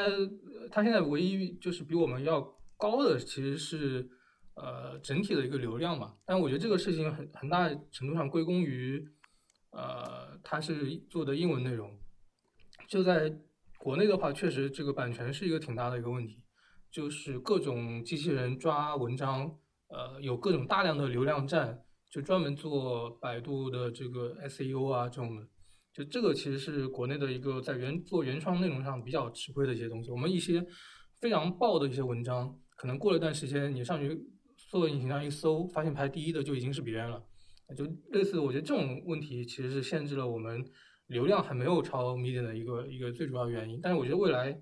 [0.69, 2.39] 它现在唯一就是比我们要
[2.77, 4.07] 高的其实是
[4.53, 6.13] 呃整体的一个流量嘛。
[6.25, 9.03] 但我觉得这个事情很很大程度上归功于
[9.71, 11.97] 呃它是做的英文内容，
[12.87, 13.33] 就在
[13.79, 16.41] 国内的话，确实这个版权是一个挺大的一个问题，
[16.91, 19.51] 就是各种机器人抓文章，
[19.89, 25.47] 呃有各种大量的流量站，就专门做百度的这个 SEO 啊这种的。
[25.93, 30.09] 就这个其实是国内的一个在原做原创内容上比较吃亏的一些东西。
[30.09, 30.65] 我们一些
[31.21, 34.09] 非常爆的一些文章，可能过了一段时间，你上去
[34.57, 37.23] 搜索引擎上一搜，发现排第一的就已经是别人了。
[37.77, 40.65] 就类似，我觉得这种问题其实是限制了我们
[41.13, 43.79] 流量还没有超 Medium 的一个一个最主要原因。
[43.81, 44.61] 但是我觉得未来，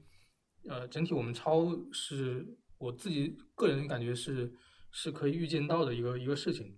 [0.69, 2.45] 呃，整体我们超是
[2.77, 4.53] 我自己个人感觉是
[4.91, 6.77] 是可以预见到的一个一个事情。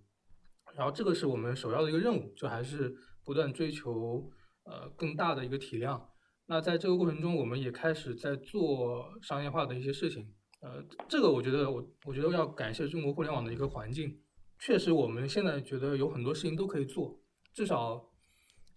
[0.74, 4.30] 然后这个是我们首要的一个任务，就还是不断追求。
[4.66, 6.08] 呃，更大的一个体量。
[6.46, 10.26] 那在这个过程中，我们也开始在做商业化的一些事情。
[10.62, 14.18] 呃，这个我觉得，我我觉得要感谢中国互联网的一个环境。
[14.58, 17.20] 确实，我们现在觉得有很多事情都可以做。
[17.52, 18.02] 至少，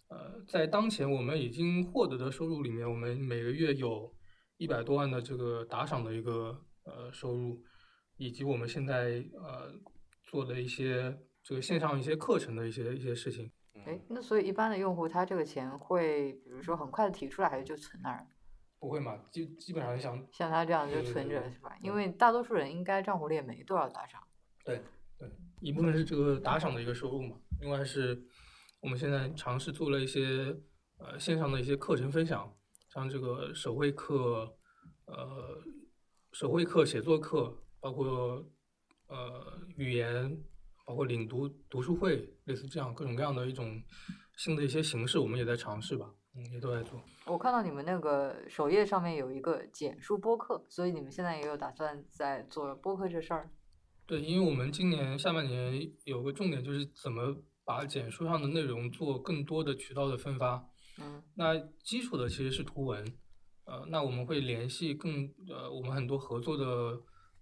[0.10, 4.14] 呃，在当前我们已经获得的收入里面，我们每个月有
[4.58, 7.62] 一百多万的这个打赏的一个呃收入，
[8.16, 9.74] 以及我们现在呃
[10.24, 13.52] 做的一些这个线上一些课程的一些一些事情。
[13.86, 18.26] 哎，那所以一般的用户他这个钱会，比如说很快的提出来，还是就存那儿？
[18.80, 21.76] 不会嘛，基基本上像像他这样就存着是吧？
[21.82, 24.22] 因为大多数人应该账户里也没多少打赏。
[24.64, 24.82] 对
[25.18, 25.30] 对，
[25.62, 28.22] 一部分是这个打赏的一个收入嘛，另外是
[28.80, 30.56] 我们现在尝试做了一些
[30.98, 32.56] 呃线上的一些课程分享，
[32.90, 34.58] 像这个手绘课、
[35.06, 35.64] 呃
[36.32, 38.46] 手绘课、写作课，包括
[39.08, 40.44] 呃语言。
[40.86, 43.84] 包括领读读书会，类似这样各种各样的一种
[44.38, 47.04] 新的一些形式，我们也在尝试吧，嗯，也都在做。
[47.26, 53.50] 我看到你们那个首页上面有一个简述播客，所以你们现在也有打算在做播客这事儿？
[54.06, 57.36] 对，因为我们今年下半年有个重点就是怎么
[57.68, 60.66] 把简书上的内容做更多的渠道的分发。
[61.00, 63.06] 嗯，那基础的其实是图文，
[63.66, 66.66] 呃，那我们会联系更呃我们很多合作的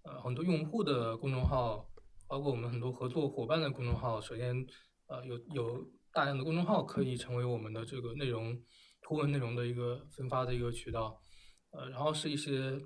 [0.04, 1.88] 呃很多用户的公众号。
[2.28, 4.66] 包括我们很多合作伙伴的公众号，首先，
[5.06, 8.60] 呃，有有大量的公众号可以成为我们的这个内容
[9.04, 11.22] 图文内容的一个分发的一个渠道，
[11.70, 12.82] 呃，然后是一些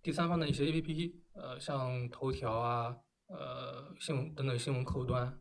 [0.00, 5.36] 第三方的一些 APP，呃，像头条啊，呃，新闻等等新闻客户端，呃，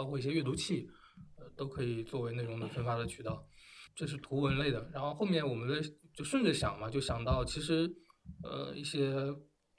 [0.00, 0.88] 包括一些阅读器，
[1.36, 3.46] 呃，都可以作为内容的分发的渠道，
[3.94, 4.90] 这是图文类的。
[4.94, 5.82] 然后后面我们的
[6.14, 7.86] 就顺着想嘛，就想到其实，
[8.42, 9.12] 呃，一些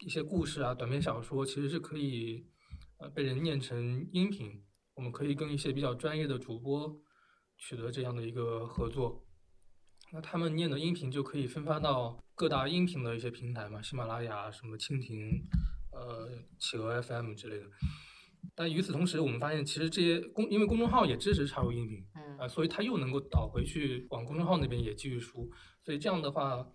[0.06, 2.46] 一些故事啊，短篇小说其实是可以。
[3.00, 4.64] 呃，被人念成音频，
[4.94, 7.02] 我们可以跟一些比较专业的主播
[7.58, 9.26] 取得这样的一个合作，
[10.14, 15.44] 那他们念的音频就可以分发到各大音频的一些平台嘛，喜马拉雅、什么蜻蜓、
[15.92, 17.66] 呃企鹅 FM 之类的。
[18.56, 25.50] 但与此同时，我们发现其实这些公，因为公众号也支持插入音频，嗯，啊，所以它又能够导回去往公众号那边也继续输，
[25.84, 26.68] 所以这样的话，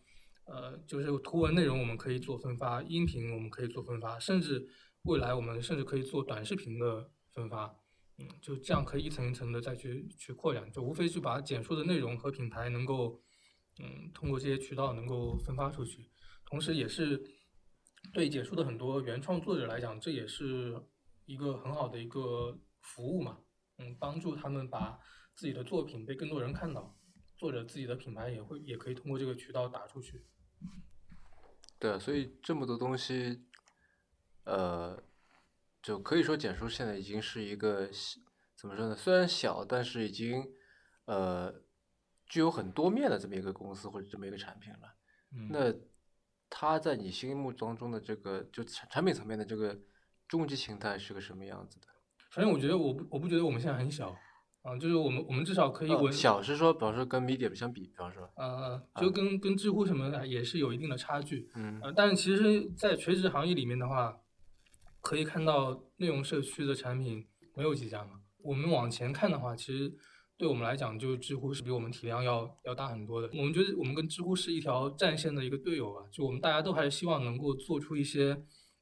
[0.46, 4.68] 呃，就是图文内容我们可以做分发，音频我们可以做分发，甚至。
[5.06, 7.72] 未来我们甚至可以做短视频的分发，
[8.18, 13.22] 嗯，就这样可以一层一层的再去去扩展，就无非是把简述的内容和品牌能够，
[13.78, 16.10] 嗯，通过这些渠道能够分发出去，
[16.44, 17.22] 同时也是
[18.12, 20.74] 对简述的很多原创作者来讲，这也是
[21.26, 23.38] 一个很好的一个服务嘛，
[23.76, 24.98] 嗯，帮助他们把
[25.34, 26.96] 自己的作品被更多人看到，
[27.36, 30.26] 作者自己的品牌也会也可以通过这个渠道打出去。
[31.78, 33.44] 对，所以这么多东西。
[34.48, 35.02] 呃，
[35.82, 37.90] 就可以说简书现在已经是一个
[38.56, 38.94] 怎么说呢？
[38.94, 40.40] 虽然小，但是已经
[41.06, 41.52] 呃
[42.26, 44.96] 具有很多面的这么一个公司或者这么一个产品了。
[45.50, 45.74] 那
[46.48, 49.76] 它在你心目当中的这个就产产品层面的这个
[50.28, 51.86] 终极形态是个什么样子的？
[52.30, 54.14] 反正，我觉得我不我不觉得我们现在很小
[54.62, 61.48] 啊，就是我们我们至少可以小是说，比方说跟 Medium 相比，比方说，呃，就跟跟知乎什么的也是有一定的差距。
[61.54, 64.20] 嗯，但是其实，在垂直行业里面的话。
[65.02, 67.24] 可以看到内容社区的产品
[67.54, 68.22] 没有几家嘛？
[68.42, 69.94] 我们往前看的话，其实
[70.36, 73.30] 对我们来讲，就知乎是比我们体量要要大很多的。
[73.32, 78.36] 我们觉得我们跟知乎是一条战线的一个队友吧，就我们大家都还是希望能够做出一些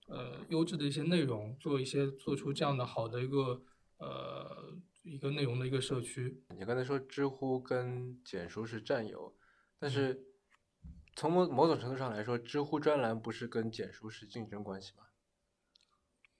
[0.06, 3.62] 呃优质的一些内容，做一些做出这样的好的一个
[3.98, 6.42] 呃一个内容的一个社区。
[6.56, 9.34] 你刚才说知乎跟简书是战友，
[9.78, 10.24] 但是
[11.16, 15.04] 从某某种程度上来说，知乎专栏不是跟简书是竞争关系吗？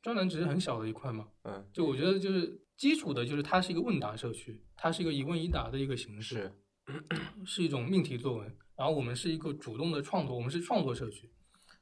[0.03, 6.53] 专栏只是很小的一块嘛，嗯，就我觉得就是基础的，就是它是一个问答社区，它是一个一问一答的一个形式，
[7.47, 8.55] 是一种命题作文。
[8.77, 11.33] 然后我们是一个主动的创作，我们是创作社区，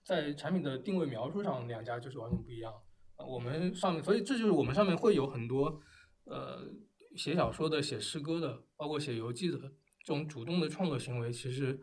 [0.05, 2.73] 在产品的定位描述上，两家就是完全不一样。
[3.17, 5.81] 我们上面，所以这就是我们上面会有很多
[6.25, 6.69] 呃
[7.17, 11.81] 写小说的、写诗歌的，包括写游记的这种主动的创作行为，其实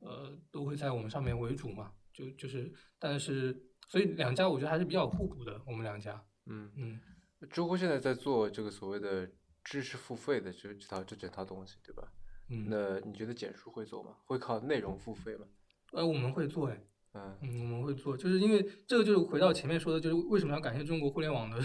[0.00, 1.92] 呃都会在我们上面为主嘛。
[2.12, 3.58] 就就是，但是
[3.88, 6.22] 所以两家我觉得还是比较互补的，我们两家。
[6.44, 7.00] 嗯，嗯，
[7.48, 9.26] 知乎现在在做这个所谓的
[9.64, 12.12] 知识付费的这这套这整套东西，对吧？
[12.50, 14.18] 嗯，那你觉得简书会做吗？
[14.26, 15.46] 会靠内容付费吗？
[15.92, 16.84] 呃，我们会做哎，
[17.14, 21.60] 嗯，我们会做，就是因为这个就是回到前面说的，就是为什么要感谢中国互联网的，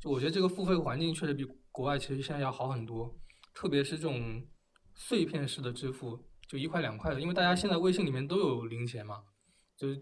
[0.00, 3.16] 就我觉得这个付费环境确实比国外其实现在要好很多，
[3.54, 4.44] 特别是这种
[4.94, 6.18] 碎片式的支付，
[6.48, 9.22] 就一块两块的，因为大家现在微信里面都有零钱嘛，
[9.76, 9.96] 就是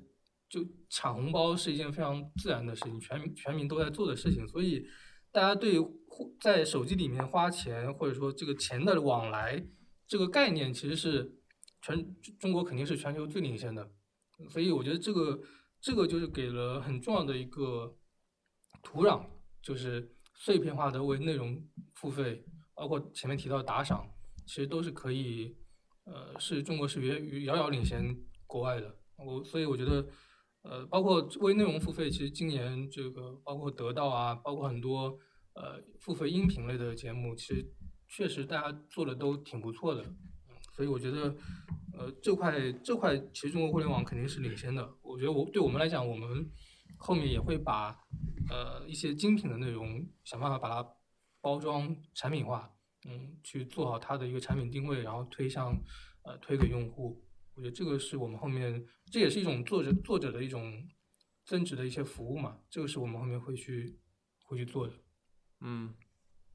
[0.48, 4.84] 就抢红包是一件非常自然的事情，全全民都在做的事情，所以
[5.30, 9.62] 大家对互在手机里面花钱或者说这个钱的往来
[10.06, 11.36] 这个概念其实是
[11.82, 13.92] 全中国肯定是全球最领先的，
[14.48, 15.40] 所以我觉得这个
[15.80, 17.96] 这个就是给了很重要的一个
[18.82, 19.24] 土壤，
[19.62, 21.62] 就是碎片化的为内容
[21.94, 24.08] 付费，包括前面提到的打赏，
[24.46, 25.56] 其实都是可以，
[26.04, 28.16] 呃，是中国是远遥遥领先
[28.46, 28.96] 国外的。
[29.16, 30.08] 我所以我觉得，
[30.62, 35.18] 呃，包括为内容付费，其实今年这个包括得到啊，包括很多
[35.54, 37.70] 呃付费音频类的节目，其实
[38.08, 40.04] 确实大家做的都挺不错的。
[40.72, 41.36] 所以我觉得，
[41.92, 44.96] 呃，这块这块其实中国互联网肯定是领先的。
[45.02, 46.50] 我觉得我对我们来讲，我们
[46.98, 47.98] 后面也会把
[48.48, 50.88] 呃一些精品的内容想办法把它
[51.40, 52.72] 包装产品化，
[53.08, 55.72] 嗯，去做好它的一个产品定位，然后推向
[56.24, 57.24] 呃推给用户。
[57.54, 60.88] 我觉得这个是我们后面，这也是一种作者作者的一种
[61.44, 63.98] 增值的一些服务嘛，这个是我们后面会去
[64.44, 64.94] 会去做的。
[65.60, 65.94] 嗯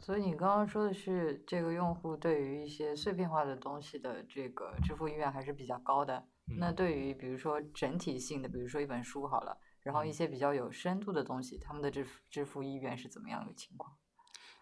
[0.05, 6.23] 所以你刚刚说的是，这个用户对于一些碎片化的东西的这个支付意愿还是比较高的。
[6.59, 13.97] 那嗯对于比如说整体性的，比如说一本书好了，然后一嗯些比较有深度的东西，他们的支付支付意愿是怎么样的情况？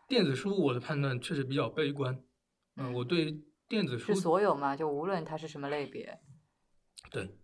[0.08, 2.16] 电子书我的判断确实比较悲观，
[2.78, 3.38] 嗯、嗯我对
[3.68, 4.78] 电子书是所有嘛？
[4.78, 6.22] 就无论它是什么类别，
[7.12, 7.38] 对，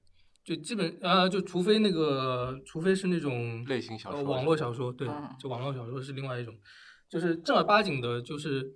[0.46, 6.56] 就基本呃，就除非那个，除非是那种类型小呃网说是吧络小说，对嗯，就网络小说是另外一种，
[7.10, 8.72] 就是正儿八经的，就是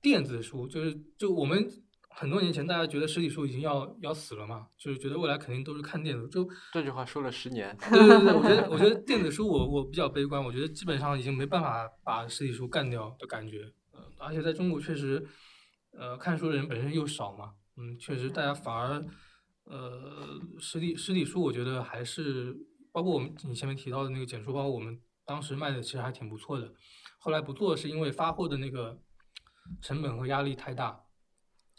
[0.00, 1.68] 电子书，就是就我们
[2.08, 7.76] 很多年前大家觉得实体书已经要要死了嘛，就是觉得未来肯定都是看电子，就这句话说了十年。
[7.90, 13.70] 对对对，我觉得 我觉得电子书我我比较悲观，我觉得基本上已经没办法把实体书干掉的感觉。
[13.92, 15.22] 呃，而且在中国确实，
[15.92, 19.04] 呃，看书的人本身又少嘛，嗯，确实大家反而，
[19.64, 22.56] 呃，实体实体书我觉得还是
[22.92, 26.72] 包括我们你前面提到的那个简书包括，我们当时卖的其实还挺不错的。
[27.18, 29.02] 后来不做是因为发货的那个
[29.82, 31.00] 成本和压力太大，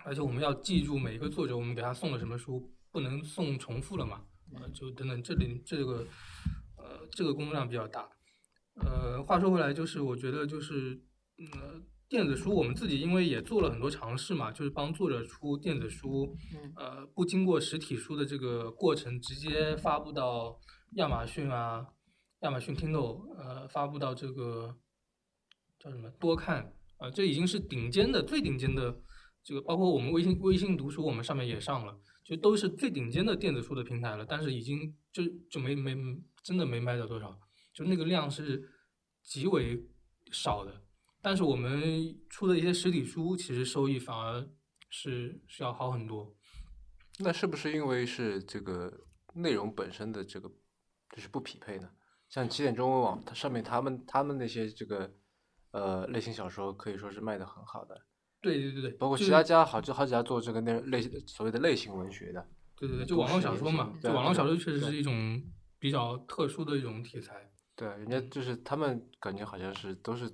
[0.04, 4.26] 而且我们要记住每一个作者我们给他送了什么书，不能送重复了嘛。
[4.54, 6.06] 呃，就等等，这里这个
[6.78, 8.10] 呃这个工作量比较大。
[8.76, 11.02] 呃，话说回来，就是我觉得就是
[11.54, 20.60] 呃电子书我们自己因为也做了很多尝试嘛，就是帮作者出电子书，嗯呃不经过实体书的这个过程，直接发布到
[20.92, 21.86] 亚马逊啊、
[22.42, 24.78] 亚马逊 Kindle，呃发布到这个
[25.80, 29.02] 叫什么多看啊、这已经是顶尖的最顶尖的
[29.44, 32.00] 这个，包括我们微信微信读书，我们上面也上了。
[32.24, 35.96] 就都是最顶尖的电子书的平台了，但是已经就就没没
[36.44, 37.40] 真的没卖到多少，
[37.74, 38.70] 就那个量是
[39.24, 39.82] 极为
[40.32, 40.84] 少的。
[41.22, 44.46] 但是我们出的一些实体书，其实收益反而
[44.90, 46.36] 是是要好很多。
[47.20, 50.50] 那是不是因为是这个内容本身的这个
[51.16, 51.90] 就是不匹配呢？
[52.30, 55.12] 像起点中文网，它上面他们他们那些这个
[55.72, 58.06] 呃类型小说可以说是卖的很好的，
[58.42, 62.48] 对对对对，包括其他家好就好几家做这个内类所谓的类型文学的。
[62.76, 65.42] 对对对，就网络小说嘛，对就网络小说确实是一种
[65.80, 67.52] 比较特殊的一种题材。
[67.76, 70.32] 对，人家嗯就是他们感觉好像是都是，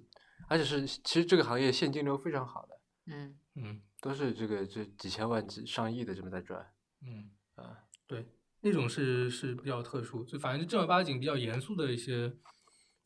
[0.47, 6.65] 而且是其实这个行业现金流非常好的，嗯嗯都是这个这几千万、几上亿的这么在赚
[7.01, 7.77] 嗯，啊。
[8.05, 8.25] 对，
[8.64, 12.34] 那种是是比较特殊，就反正正儿八经比较严肃的一些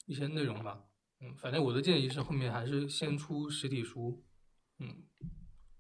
[0.05, 0.83] 一些内容吧。
[1.19, 4.23] 嗯，反正我的建议是后面还是先出实体书。
[4.77, 5.03] 嗯，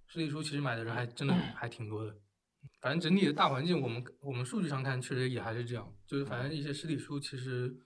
[0.07, 2.19] 实体书其实买的人还真的还挺多的。
[2.81, 5.95] 反正整体的大环境，我们我们数据上看，确实也还是这样。
[6.07, 7.77] 就是反正一些实体书其实，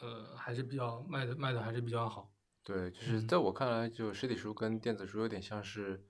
[0.00, 2.34] 呃，还是比较卖的卖的还是比较好。
[2.64, 6.04] 对，就是嗯在我看来，就实体书跟电子书有点像是，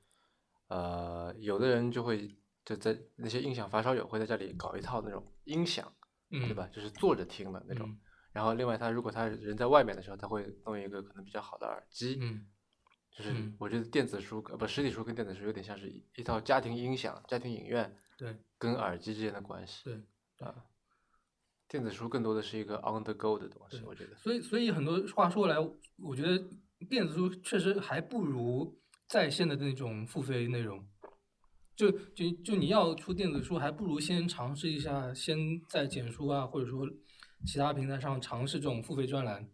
[0.69, 2.35] 呃，有的人就会
[2.69, 5.91] 就在那些音响发烧友会在这里搞一套那种音响，
[6.31, 6.69] 嗯，对吧？
[6.71, 7.89] 就是坐着听的那种。
[7.89, 7.99] 嗯
[8.31, 12.19] 然后另外他如果他人在外面的时候，他会弄一个可能比较好的耳机。
[12.21, 12.47] 嗯
[13.11, 19.83] 就是嗯我觉得电子书呃不实体书跟电子书有点像是一一套家庭音响、家庭影院对跟耳机之间的关系。
[19.85, 20.47] 对。
[20.47, 20.55] 啊，
[21.67, 24.15] 电子书更多的是一个 on the go 的东西，我觉得。
[24.17, 25.57] 所以，所以很多话说来，
[25.97, 26.39] 我觉得
[26.89, 30.87] 电子书确实还不如在线的那种付费内容。
[31.79, 36.85] 就就就你要出电子书，还不如先尝试一下，先在简书啊，或者说
[37.47, 39.49] 其他平台上尝试这种付费专栏。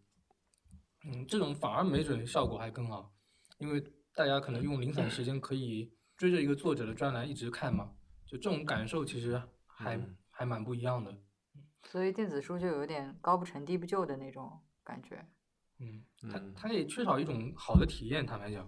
[1.04, 3.12] 嗯，这种反而没准效果还更好，
[3.58, 7.92] 因为大家可能用零散时间可以追着一个作者的专栏一直看嘛，
[8.26, 10.00] 就这种感受其实还
[10.30, 11.14] 还蛮不一样的。
[11.82, 15.28] 所以电子书就有点高不成低不就的那种感觉。
[15.78, 18.66] 嗯，它它也缺少一种好的体验，坦白讲。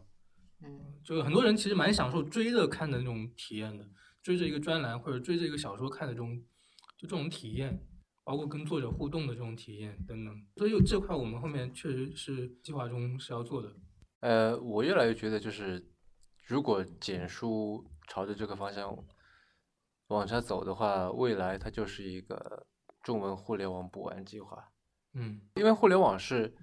[0.62, 3.86] 嗯，就很多人其实蛮享受追着看的那种体验的，
[4.22, 6.36] 追着一个专栏或者追着一个小说看的这种，
[6.96, 7.78] 就这种体验，
[8.24, 10.34] 包括跟作者互动的这种体验等等。
[10.57, 13.70] 所以这块我们后面确实是计划中是要做的。
[14.20, 15.86] 呃，我越来越觉得就是，
[16.46, 18.96] 如果简书朝着这个方向
[20.09, 22.66] 往下走的话，未来它就是一个
[23.02, 24.72] 中文互联网补完计划。
[25.12, 26.57] 嗯，因为互联网是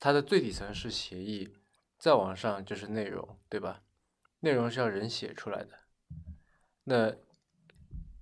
[0.00, 1.48] 它的最底层是协议。
[1.98, 3.82] 再往上就是内容，对吧？
[4.40, 5.70] 内容是要人写出来的。
[6.84, 7.12] 那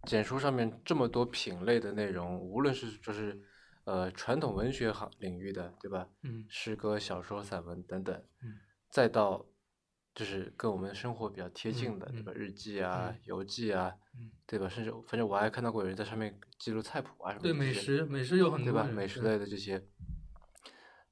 [0.05, 3.39] 简书上面这么多品类的内容，无论是就是
[3.85, 6.09] 呃传统文学行领域的，对吧？
[6.23, 6.47] 嗯。
[6.49, 8.17] 诗歌、小说、散文等等。
[8.43, 8.55] 嗯。
[8.89, 9.45] 再到
[10.15, 12.33] 就是跟我们生活比较贴近的，对吧？
[12.35, 13.95] 日记啊、游记啊，
[14.47, 14.69] 对吧？
[14.69, 17.43] 甚至反正我还看到过有人在上面记录菜谱啊什么。
[17.43, 18.73] 对美食，美食有很多。
[18.73, 18.85] 对吧？
[18.85, 19.87] 美食类的这些。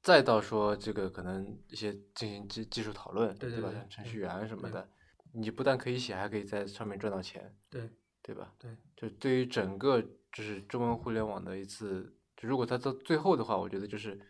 [0.05, 3.73] 再到说这个可能一些进行技技术讨论，对吧？
[3.73, 4.87] 像程序员什么的，
[5.33, 7.91] 你不但可以写，还可以在上面赚到钱，对
[8.23, 8.55] 对吧？
[8.59, 14.21] 对，就对于整个就是中文互联网的一次，就如果它到最后的话，我觉得就是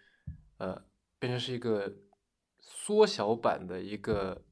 [0.59, 0.81] 呃，
[1.19, 1.93] 变成是一个
[2.61, 4.45] 缩小版的一个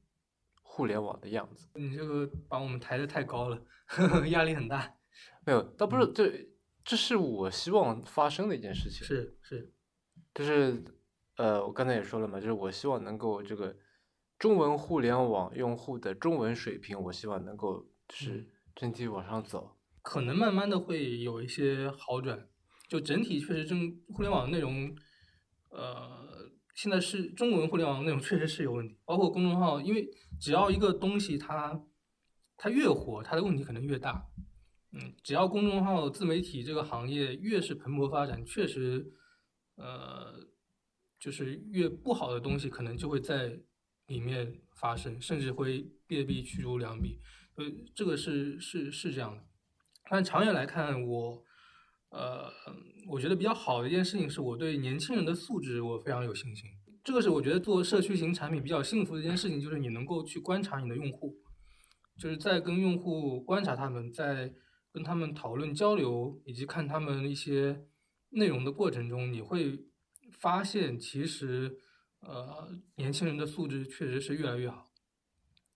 [0.61, 1.69] 互联网的样子。
[1.75, 3.63] 你这个把我们抬得太高了，
[4.27, 4.93] 压力很大。
[5.45, 6.49] 没有，倒不是这，
[6.83, 9.07] 这是我希望发生的一件事情。
[9.07, 9.71] 是是，
[10.35, 10.83] 就是。
[11.35, 13.75] 呃，我刚才也说了嘛，就是我希望能够这个
[14.37, 19.75] 中文互联网用户的中文水平，我希望能够是整体往上走。
[20.03, 22.47] 可能慢慢的会有一些好转，
[22.87, 23.79] 就整体确实中
[24.13, 24.95] 互联网内容，
[25.69, 30.07] 呃，现在是中文互联网内容确实是有问题，包括公众号，因为
[30.39, 31.83] 只要一个东西它
[32.57, 34.27] 它越火，它的问题可能越大。
[34.91, 39.11] 嗯，只要公众号自媒体这个行业越是蓬勃发展，确实，
[39.77, 40.52] 呃。
[41.23, 43.57] 就是越不好的东西，可能就会在
[44.07, 47.17] 里面发生，甚至会劣币驱逐良币。
[47.55, 47.63] 呃，
[47.95, 49.41] 这个是是是这样的。
[50.09, 51.41] 但长远来看，我
[52.09, 52.51] 呃，
[53.07, 56.69] 我觉得比较好的一件事情是我对年轻人的素质我非常有信心。
[57.05, 61.37] 这个是我觉得做社区型产品比较幸福的一件事情，就是你能够去观察你的用户，
[62.17, 64.53] 就是在跟用户观察他们，在
[64.91, 67.85] 跟他们讨论交流以及看他们一些
[68.31, 69.79] 内容的过程中，你会。
[70.39, 71.77] 发现其实，
[72.21, 74.89] 呃，年轻人的素质确实是越来越好。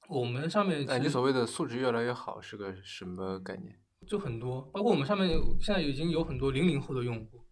[0.10, 3.78] 我们上面，哎，你所谓的素质越来越好是个什么概念？
[4.08, 5.30] 就很多，包括我们上面
[5.60, 7.45] 现在已经有很多零零后的用户。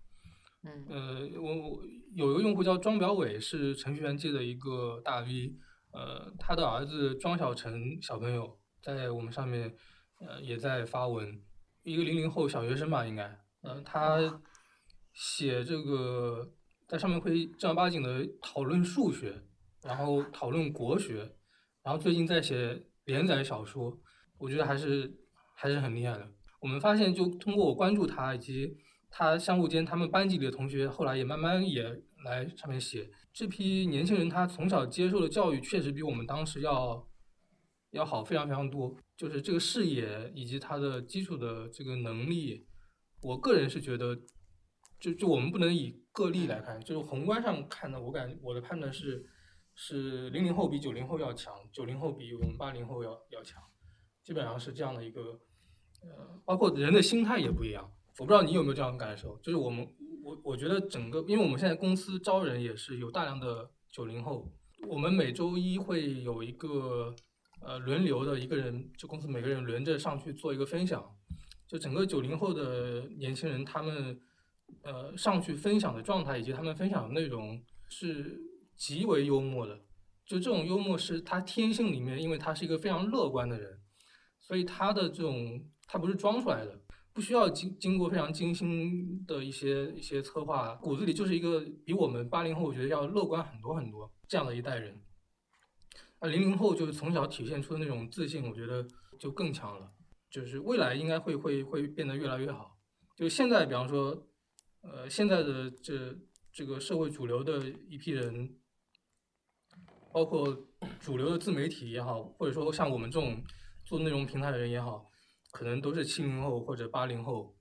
[0.63, 0.85] 嗯。
[0.89, 1.83] 呃，我我
[2.13, 5.57] 有一个用户叫庄表伟，是程序员界的一个大 V。
[5.91, 9.75] 呃，他的儿子庄小成小朋友在我们上面，
[10.21, 11.41] 呃，也在发文。
[11.83, 13.37] 一个零零后小学生吧，应该。
[13.61, 14.41] 呃，他
[15.13, 16.53] 写这个。
[16.87, 19.41] 在上面会正儿八经的讨论数学，
[19.83, 21.35] 然后讨论国学，
[21.83, 23.99] 然后最近在写连载小说，
[24.37, 25.19] 我觉得还是
[25.55, 26.27] 还是很厉害的。
[26.59, 28.77] 我们发现，就通过我关注他以及
[29.09, 31.83] 他相互间他们班级里的同学，后来也慢慢也
[32.23, 33.09] 来上面写。
[33.33, 37.07] 这批年轻人他从小接受的教育确实比我们当时要
[37.91, 42.67] 要好非常非常多，就是这个视野以及他的基础的这个能力，
[43.21, 44.19] 我个人是觉得。
[44.97, 49.29] 就就我们不能以个例来看，就是宏观上看呢，我感我的判断是，
[49.75, 53.61] 是零零后比九零后要强，九零后比我们八零后要要强，
[54.23, 55.41] 基本上是这样的一个，
[56.01, 57.91] 呃，包括人的心态也不一样。
[58.17, 59.85] 我不知道你有没有这样的感受，就是我们
[60.23, 64.49] 我我觉得整个，因为我们现在公司招人也是有大量的九零后，
[64.87, 67.13] 我们每周一会有一个
[67.59, 71.05] 呃轮流的一个人，就公司每个人轮着上去做一个分享，
[71.67, 74.17] 就整个九零后的年轻人他们。
[74.83, 77.59] 呃，上去分享的状态以及他们分享的内容
[77.89, 78.39] 是
[78.75, 79.79] 极为幽默的，
[80.25, 83.79] 就这种幽默是他天性里面，因为他是一个非常乐观的人，
[84.39, 86.79] 所以他的这种他不是装出来的，
[87.13, 95.01] 不需要经经过非常精心的一些一些策划，骨子里就是一个比我们八零后我觉得要乐观很多很多这样的一代人。
[96.21, 98.85] 那零零后就是从小体现出的那种自信，我觉得
[99.17, 99.91] 就更强了，
[100.29, 102.77] 就是未来应该会会会变得越来越好。
[103.15, 104.27] 就现在，比方说。
[104.85, 106.15] 呃，现在的这
[106.53, 108.55] 这个社会主流的一批人，
[110.13, 110.67] 包括
[110.99, 113.43] 主流的自媒体也好，或者说像我们这种
[113.83, 115.09] 做内容平台的人也好，
[115.51, 117.57] 可能都是七零后或者八零后，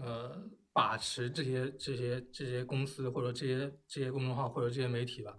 [0.00, 5.36] 呃，把持这些这些这些公司或者这些这些公众号或者这些媒体吧。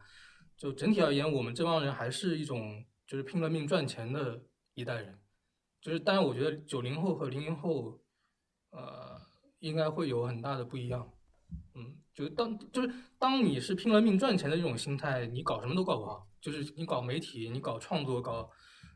[0.55, 4.43] 就整体而言，我们这帮人还是一种就是拼了命赚钱的
[4.75, 5.19] 一代人。
[5.81, 7.99] 就是，当然，我觉得九零后和零零后，
[8.69, 9.12] 呃，
[9.64, 11.09] 应该会有很大的不一样。
[11.74, 16.28] 嗯，就当就是当你是拼了命赚钱的这种心态，你搞什么都搞不好。
[16.41, 18.49] 就是你搞媒体，你搞创作，搞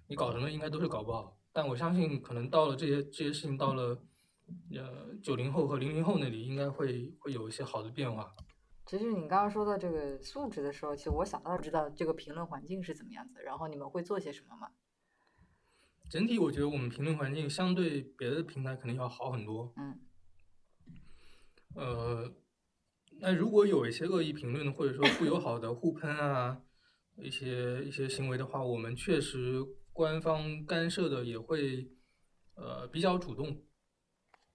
[0.07, 1.37] 你搞什么，应该都是搞不好。
[1.53, 4.03] 但我相信，可能到了这些这些事情到了，
[4.75, 8.35] 呃，九零后和零零后那里，应该会会有一些好的变化。
[8.85, 14.71] 其实你刚刚说到这个素质的时候，其实我想到知道这个评论环境是怎么样子，然后你们会做些什么吗？
[16.09, 19.73] 整体我觉得我们评论环境相对别的平台肯定要好很多。
[19.77, 19.99] 嗯。
[21.77, 22.33] 呃，
[23.21, 26.59] 那如果有一些恶意评论或者说不友好的互喷啊，
[27.17, 29.63] 一些一些行为的话，我们确实
[29.93, 31.91] 官方干涉的也会
[32.55, 33.63] 呃比较主动。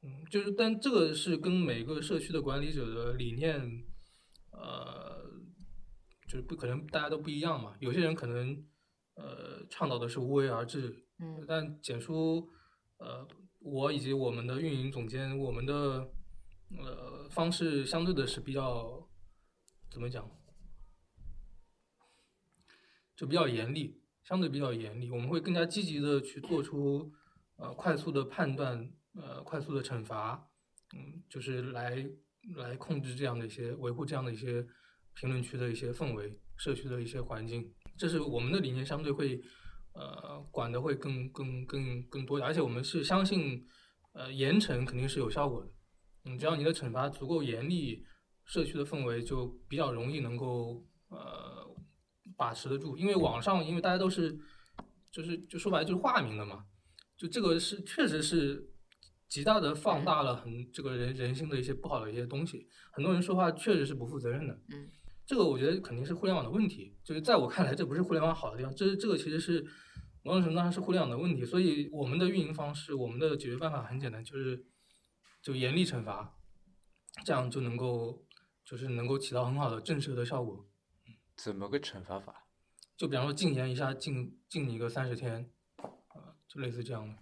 [0.02, 3.84] 嗯，就是但这个是跟每个社区的管理者的理念，
[4.50, 5.22] 呃，
[6.26, 7.76] 就是不可能大家都不一样嘛。
[7.78, 8.66] 有些人可能
[9.14, 11.06] 呃倡导的是无为而治。
[11.20, 12.48] 嗯，但简书，
[12.98, 13.24] 呃，
[13.60, 16.10] 我以及我们的运营总监，我们的
[16.78, 19.08] 呃方式相对的是比较
[19.90, 20.30] 怎么讲，
[23.16, 25.10] 就比较严厉，相对比较严厉。
[25.10, 27.12] 我们会更加积极的去做出
[27.56, 30.50] 呃快速的判断，呃快速的惩罚，
[30.94, 32.06] 嗯，就是来
[32.56, 34.66] 来控制这样的一些维护这样的一些
[35.14, 37.72] 评论区的一些氛围，社区的一些环境。
[37.96, 39.40] 这是我们的理念，相对会。
[39.94, 43.62] 呃，管的会更更更更多，而且我们是相信，
[44.14, 45.70] 呃，严惩肯定是有效果的。
[46.24, 48.04] 嗯，只要你的惩罚足够严厉，
[48.44, 51.74] 社区的氛围就比较容易能够呃
[52.36, 52.96] 把持得住。
[52.96, 54.38] 因为网上，因为大家都是，
[55.10, 56.64] 就是就说白了就是化名的嘛，
[57.16, 58.70] 就这个是确实是
[59.28, 62.66] 极大的放大了很这个人人性的一些不好的一些东西。
[62.92, 64.54] 很多人说话确实是不负责任的。
[64.72, 64.88] 嗯。
[65.24, 69.64] 这个我觉得肯定是互联网的问题，就是在我看来，这不是互联网好的地方，这这个其实是
[70.24, 71.44] 某种程度上是互联网的问题。
[71.44, 74.62] 所以我们的运营方式，我们的解决办法很简单，就是
[75.42, 76.38] 就严厉惩罚，
[77.24, 78.24] 这样就能够
[78.64, 80.64] 就是能够起到很好的震慑的效果。
[81.36, 82.46] 怎么个惩罚法？
[82.96, 87.18] 就比方说禁言一下，禁禁你个三十天，啊，就类似这样的。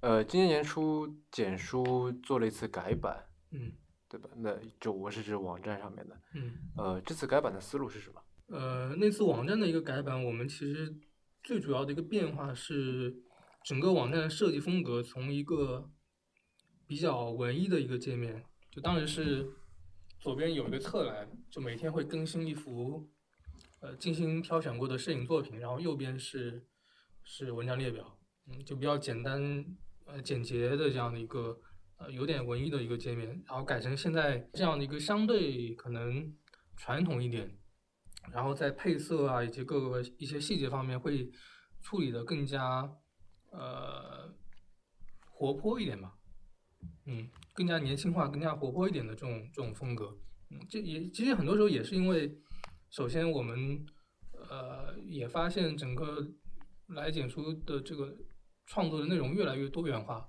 [0.00, 3.26] 呃，今年年初简书做了一次改版。
[3.50, 3.72] 嗯。
[4.06, 4.30] 对吧？
[4.36, 6.20] 那就我是指网站上面的。
[6.34, 6.52] 嗯。
[6.76, 8.22] 呃，这次改版的思路是什么？
[8.46, 10.94] 呃，那次网站的一个改版，我们其实
[11.42, 13.16] 最主要的一个变化是，
[13.64, 15.90] 整个网站的设计风格从一个
[16.94, 19.50] 比较文艺的一个界面，就当时是
[20.20, 23.10] 左边有一个侧栏，就每天会更新一幅
[23.80, 26.64] 呃精心挑选过的摄影作品，然后右边是
[27.24, 28.16] 是文章列表，
[28.46, 29.66] 嗯，就比较简单
[30.04, 31.60] 呃简洁的这样的一个。
[31.96, 36.36] 呃，有点文艺的一个界面，然后改成现在这样的一个相对可能
[36.76, 37.56] 传统一点，
[38.32, 41.30] 然后在配色啊以及各个一些细节方面会
[41.80, 42.92] 处理的更加
[43.52, 44.34] 呃
[45.30, 46.18] 活泼一点吧，
[47.06, 50.16] 嗯，更加年轻化、更加活泼一点的这种这种风格，
[50.50, 52.36] 嗯，这也其实很多时候也是因为，
[52.90, 53.84] 首先我们
[54.50, 56.26] 呃也发现整个
[56.88, 58.16] 来简书的这个
[58.66, 60.28] 创作的内容越来越多元化。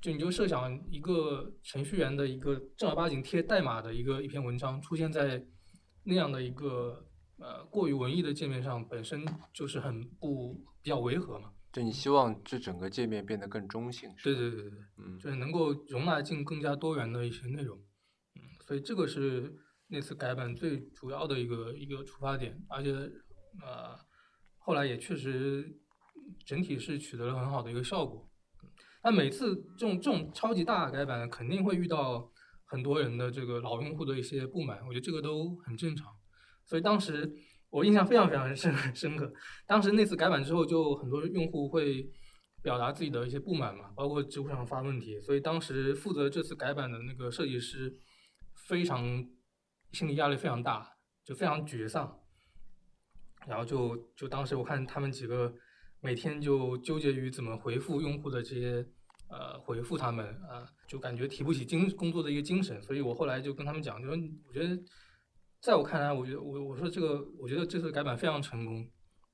[0.00, 5.42] 就你就设想一个程序员的一个正儿八经贴代码的一个一篇文章出现在
[6.02, 9.24] 那样的一个呃过于文艺的界面上，本身
[9.54, 11.53] 就是很不比较违和嘛。
[11.74, 14.08] 就你希望这整个界面变得更中性。
[14.22, 17.76] 对对对对，嗯，就是能够容纳进更加多元的一些内容，
[18.36, 19.52] 嗯，所以这个是
[19.88, 22.92] 那次改版最主要的一个一个出发点，而且
[23.60, 23.98] 呃
[24.58, 25.80] 后来也确实
[26.46, 28.30] 整体是取得了很好的一个效果。
[29.02, 32.30] 那每次这种这种超级大改版，肯定会遇到
[32.64, 36.06] 很多人的这个老用户的一些不满，我觉得这个都很正常。
[36.64, 37.36] 所以当时
[37.74, 39.32] 我印象非常非常深 深刻，
[39.66, 42.08] 当时那次改版之后，就很多用户会
[42.62, 45.20] 表达自己的一些不满嘛，包括知乎上发问题。
[45.20, 47.92] 所以当时负责这次改版的那个设计师
[48.68, 49.02] 非常
[49.92, 50.88] 心理压力非常大，
[51.24, 52.20] 就非常沮丧。
[53.48, 55.52] 然后就就当时我看他们几个。
[56.00, 58.86] 每天就纠结于怎么回复用户的这些，
[59.30, 64.14] 呃，回复他们啊，就感觉提不起精工作的一个精神，所以我后来就跟他们讲，就说
[64.46, 64.78] 我觉得，
[65.64, 68.86] 在我看来，我觉得我我说这个，我觉得这次改版非常成功，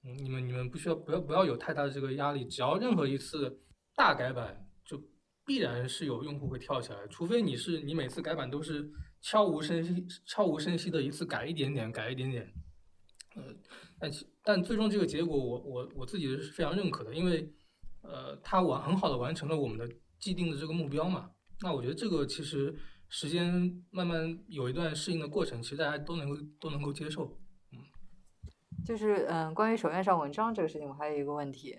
[0.04, 3.60] 嗯，你们你们不需要不要不要有太大的这个压力，只要任何一次
[3.96, 4.96] 大改版，就
[5.44, 8.88] 必然是有用户会跳起来，除非你是你每次改版都是
[9.20, 12.48] 悄无声息、悄无声息的一次改一点点、改一点点，
[13.34, 13.42] 呃，
[13.98, 14.08] 但
[14.44, 17.52] 但最终这个结果我我我自己是非常认可的，因为
[18.02, 21.28] 呃，它完很好的完成了我们的既定的这个目标嘛。
[21.62, 22.72] 那我觉得这个其实
[23.10, 27.36] 时间慢慢有一段适应的过程，其实大家都能够都能够接受。
[27.72, 27.78] 嗯
[28.86, 31.76] 就是嗯，关于首页上文章这个事情，我还有一个问题：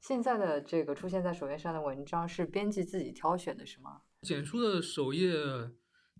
[0.00, 4.02] 现在的这个出现在首页上的文章是编辑自己挑选的，是吗？
[4.20, 5.32] 简书的首页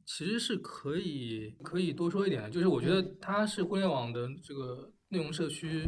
[0.07, 5.85] 其实是可以可以多说一点的，就是我觉得它是互联网的这个内容社区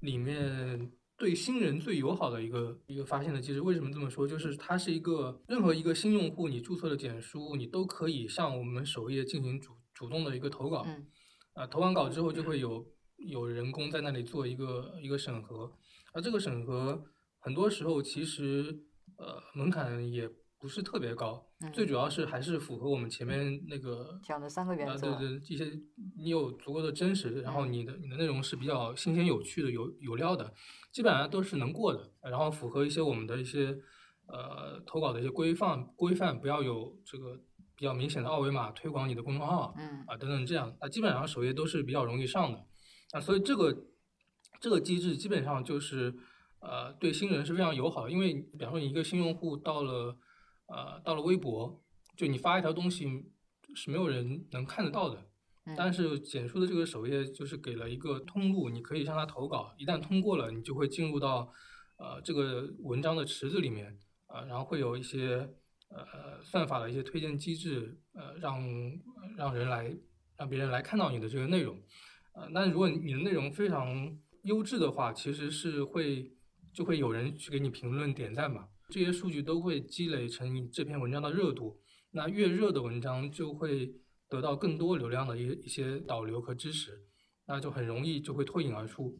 [0.00, 0.92] 里面
[1.22, 3.60] 对新人最友好的一个一个发现的机制。
[3.60, 4.26] 为什么这么说？
[4.26, 10.82] 就是它是一个任何一个新用户，你注册的简书，你都可以向我们首页进行主主动的一个投稿。
[10.84, 11.06] 嗯。
[11.52, 12.84] 啊，投完稿之后就会有。
[13.18, 15.72] 有人工在那里做一个一个审核，
[16.12, 17.04] 而这个审核
[17.38, 18.76] 很多时候其实
[19.16, 20.28] 呃门槛也
[20.62, 25.76] 不是特别高，最主要是还是符合我们前面那个讲的三个原则，对对，一些
[26.16, 30.54] 你有足够的真实，然后你的你的内容是比较新鲜有趣的有有料的，
[30.92, 33.76] 基本上都是能过的，然后符合一些我们的一些
[34.26, 37.40] 呃投稿的一些规范规范，不要有这个
[37.74, 42.64] 比较明显的二维码推广你的公众号，嗯啊等等这样，那基本上首页都是比较容易上的。
[43.10, 43.76] 啊，所以这个
[44.60, 46.14] 这个机制基本上就是，
[46.60, 48.10] 呃，对新人是非常友好的。
[48.12, 50.16] 因为比方说你一个新用户到了，
[50.74, 51.82] 呃，到了微博，
[52.16, 53.06] 就你发一条东西
[53.74, 55.28] 是没有人能看得到的。
[55.76, 61.52] 但是简书的这个首页就是给了一个通路，你可以向他投稿，一旦通过了，你就会进入到
[61.98, 63.96] 呃这个文章的池子里面，
[64.26, 65.48] 呃，然后会有一些
[65.88, 68.60] 呃算法的一些推荐机制，呃，让
[69.36, 69.94] 让人来
[70.36, 71.80] 让别人来看到你的这个内容。
[72.32, 76.32] 呃，那如果你的内容非常优质的话，其实是会
[76.72, 81.80] 就会有人去给你评论点赞嘛，这些数据都会积累成你这篇文章的热度。
[82.10, 83.94] 那越热的文章就会
[84.28, 87.00] 得到更多流量的一一些导流和支持，
[87.46, 89.18] 那就很容易就会脱颖而出。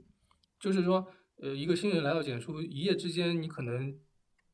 [0.61, 1.07] 就是说，
[1.41, 3.99] 呃，一个新人来到简书，一夜之间你可能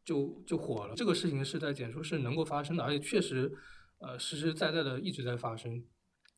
[0.05, 0.95] 就就火了。
[0.95, 3.53] 这个事情是在简书是能够发生的，而且确实，
[3.99, 5.85] 呃，实实在在的一直在发生。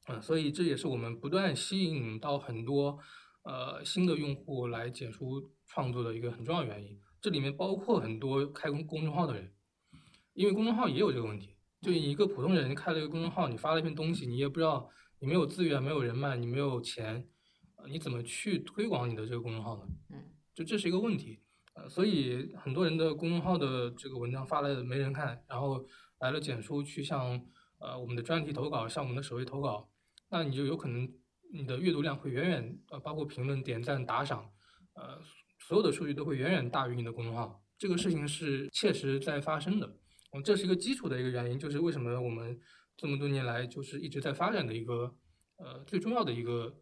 [0.08, 2.98] 嗯，所以这也是我们不断吸引到很多
[3.44, 6.98] 呃新的用户来简书创作的一个很重要原因。
[7.20, 9.52] 这里面包括很多开公公众号的人，
[10.34, 11.56] 因为公众号也有这个问题。
[11.80, 17.26] 就一个普通人开了一个公众号，你发了一篇东西，你也不知道，你没有资源，没有人脉，你没有钱，
[17.86, 19.84] 你怎么去推广你的这个公众号呢？
[20.10, 20.16] 嗯，
[20.54, 21.40] 就这是一个问题。
[21.72, 25.82] 呃，所以很多人的公众号的这个文章发了没人看，然后
[26.18, 27.40] 来了简书去向
[27.78, 29.88] 呃我们的专题投稿，向我们的首页投稿。
[30.28, 31.10] 那你就有可能
[31.52, 34.50] 你的阅读量会远远呃，包括评论、点赞、打赏，
[34.92, 35.18] 呃，
[35.70, 37.62] 所有的数据都会远远大于你的公众号。
[37.78, 39.86] 这个事情是切实在发生的，
[40.32, 42.58] 嗯，这是一个基础的一个原因，就是为什么我们
[42.96, 45.14] 这么多年来就是一直在发展的一个
[45.58, 46.74] 呃最重要的一个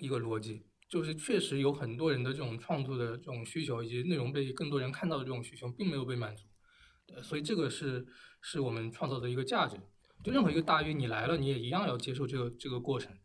[0.00, 6.44] 一个逻辑，就是确实有很多人的这种创作的这种需求以及内容被更多人看到的这种需求并没有被满足，
[7.14, 8.04] 呃，所以这个是
[8.42, 9.76] 是我们创造的一个价值。
[10.24, 13.16] 就任何一个大 V 你来了，你也一样要接受这个这个过程，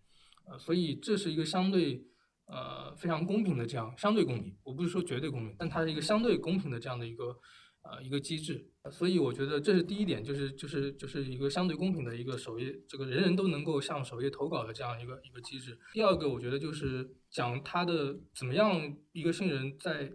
[0.45, 2.05] 呃，所以这是一个相对
[2.53, 7.35] 呃非常公平的这样相对公平，我不是说绝对公平，但它是一个相对公平的这样的一个
[7.81, 15.77] 呃一个机制，所以我觉得这是第一点，就是就是就是一个相对公平的一个首页，这个人人都能够向首页投稿的这样一个一个机制。
[15.93, 20.13] 第二个，我觉得就是讲他的怎么样一个新人在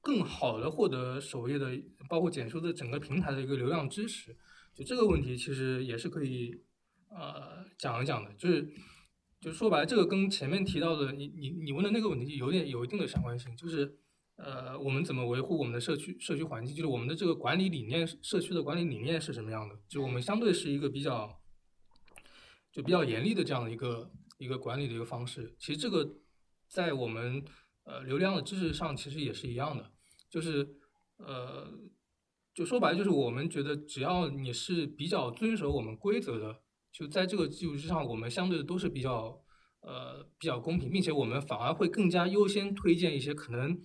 [0.00, 1.70] 更好的获得首页的，
[2.08, 4.36] 包括简书的整个平台的一个流量支持。
[4.74, 6.52] 就这个问题，其实也是可以，
[7.08, 8.32] 呃，讲一讲的。
[8.34, 8.68] 就是，
[9.44, 13.54] 就说白了，这个跟前面提到的你你你问的那个问题有点有一定的相关性。
[13.54, 13.94] 就是，
[14.36, 16.74] 呃，我们怎么维护我们的社区社区环境？
[16.74, 19.78] 就是我们的这个管理理念，社区的管理理念是什么样的？
[19.86, 21.38] 就我们相对是一个比较，
[22.72, 25.54] 就比较严厉的这样的一个一个管理的一个方式。
[25.58, 26.16] 其实这个
[26.66, 27.44] 在我们
[27.84, 29.92] 呃流量的知识上，其实也是一样的。
[30.30, 30.66] 就是，
[31.18, 31.70] 呃。
[32.54, 36.62] 就说白了，就是我们觉得，只要你是比较遵守我们规则的，
[36.94, 39.42] 就在这个基础之上，我们相对的都是比较，
[39.80, 43.76] 呃，比较公平，并且我们反而会更加优先推荐一些可能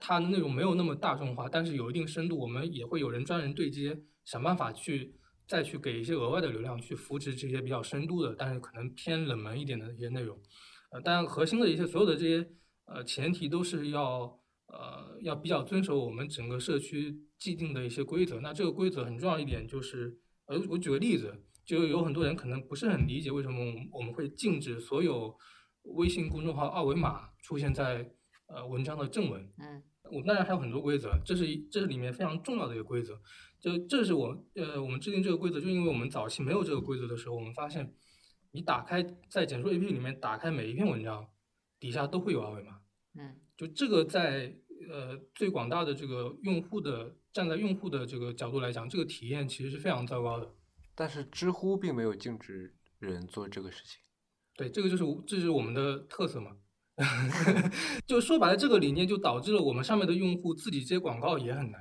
[0.00, 5.14] 它的内容没有那么大众化，但是有一定深度，我们也会有人专人对接，想办法去
[5.46, 10.40] 再去给一些额外的流量去扶持这些比较深度的，但是可能偏冷门一点的一些内容。
[10.90, 12.48] 呃，当然核心的一些所有的这些
[12.86, 14.40] 呃前提都是要。
[14.68, 18.40] 呃，要比较遵守我们整个社区既定的一些规则。
[18.40, 21.32] 那这个规则很重要一点就是，呃，我举个例子，
[21.66, 23.58] 就有很多人可能不是很理解为什么
[23.92, 25.36] 我们会禁止所有
[25.82, 28.08] 微信公众号二维码出现在
[28.46, 29.52] 呃文章的正文。
[29.58, 29.82] 嗯。
[30.08, 33.20] 我们当然还有很多规则，这是这是里面非常重要的一个规则。
[33.58, 37.92] 就这是我呃，我们制定这个规则，就因为我们早期没有这个规则的时候，我们发现，
[38.52, 41.26] 你打开在简书 APP 里面打开每一篇文章，
[41.80, 42.78] 底下都会有二维码。
[43.18, 44.54] 嗯，就这个在
[44.88, 50.54] 呃最广大的这个用户的站在用户的这个角度来讲，这个体验其实是非常糟糕的。
[50.96, 54.00] 但是知乎并没有禁止人做这个事情。
[54.56, 56.56] 对，这个就是这是我们的特色嘛。
[58.06, 61.78] 就说白了，这个理念就导致了我们上面的用户自己接广告也很难。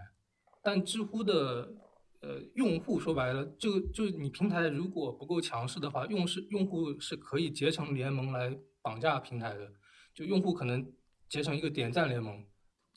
[0.61, 1.73] 但知乎的
[2.19, 9.71] 呃用户说白了，就就你平台如果不够强势的话，用是用户是可以结成联盟来绑架平台的。
[10.13, 10.85] 就用户可能
[11.29, 12.45] 结成一个点赞联盟，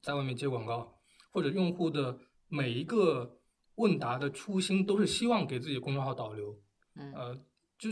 [0.03, 0.99] 在外面接广告，
[1.31, 3.38] 或者用户的每一个
[3.79, 6.61] 问答的初心都是希望给自己公众号导流。
[6.95, 7.35] 嗯，呃，
[7.79, 7.91] 就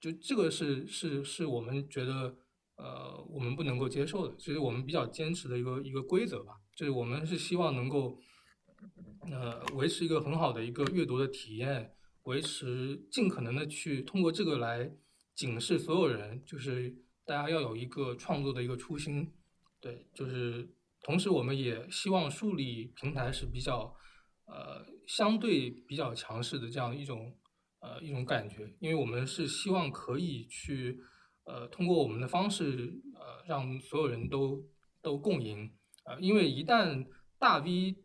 [0.00, 2.36] 就这个是是是我们觉得
[2.76, 6.52] 呃我们不能够接受的，这是我们比较坚持的一个一个规则吧。
[6.76, 8.18] 就是我们是希望能够。
[9.30, 14.90] 呃，维持一个很好的一个阅读的体验，维持尽可能的去通过这个来
[15.36, 16.92] 警示所有人，就是
[17.24, 19.32] 大家要有一个创作的一个初心，
[19.80, 20.68] 对，就是
[21.02, 23.94] 同时我们也希望树立平台是比较
[24.46, 24.84] 呃
[25.16, 27.36] 相对比较强势的这样一种
[27.80, 30.98] 呃一种感觉，因为我们是希望可以去
[31.44, 34.64] 呃通过我们的方式呃让所有人都
[35.02, 35.70] 都共赢
[36.04, 37.06] 啊，因为一旦
[37.38, 37.96] 大 V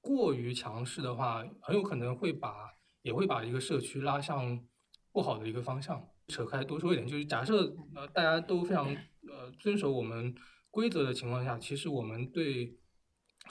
[0.00, 2.72] 过于强势的话，很有可能会把
[3.02, 4.66] 也会把一个社区拉向
[5.12, 6.08] 不好的一个方向。
[6.26, 8.86] 扯开多说一点，就是假设呃大家都非常
[9.28, 10.34] 呃遵守我们
[10.70, 12.76] 规则的情况下，其实我们对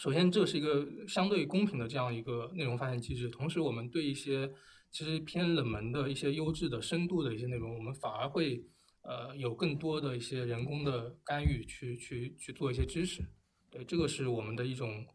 [0.02, 4.52] 首先这是一个相对公平的这样一个内容发现机制，同时我们对一些
[4.90, 8.66] 其实偏冷门的一些优质的深度的一些内容，我们反而会
[9.04, 13.24] 呃有更多的一些人工的干预去去去做一些支持。
[13.70, 15.06] 对，这个是我们的一种。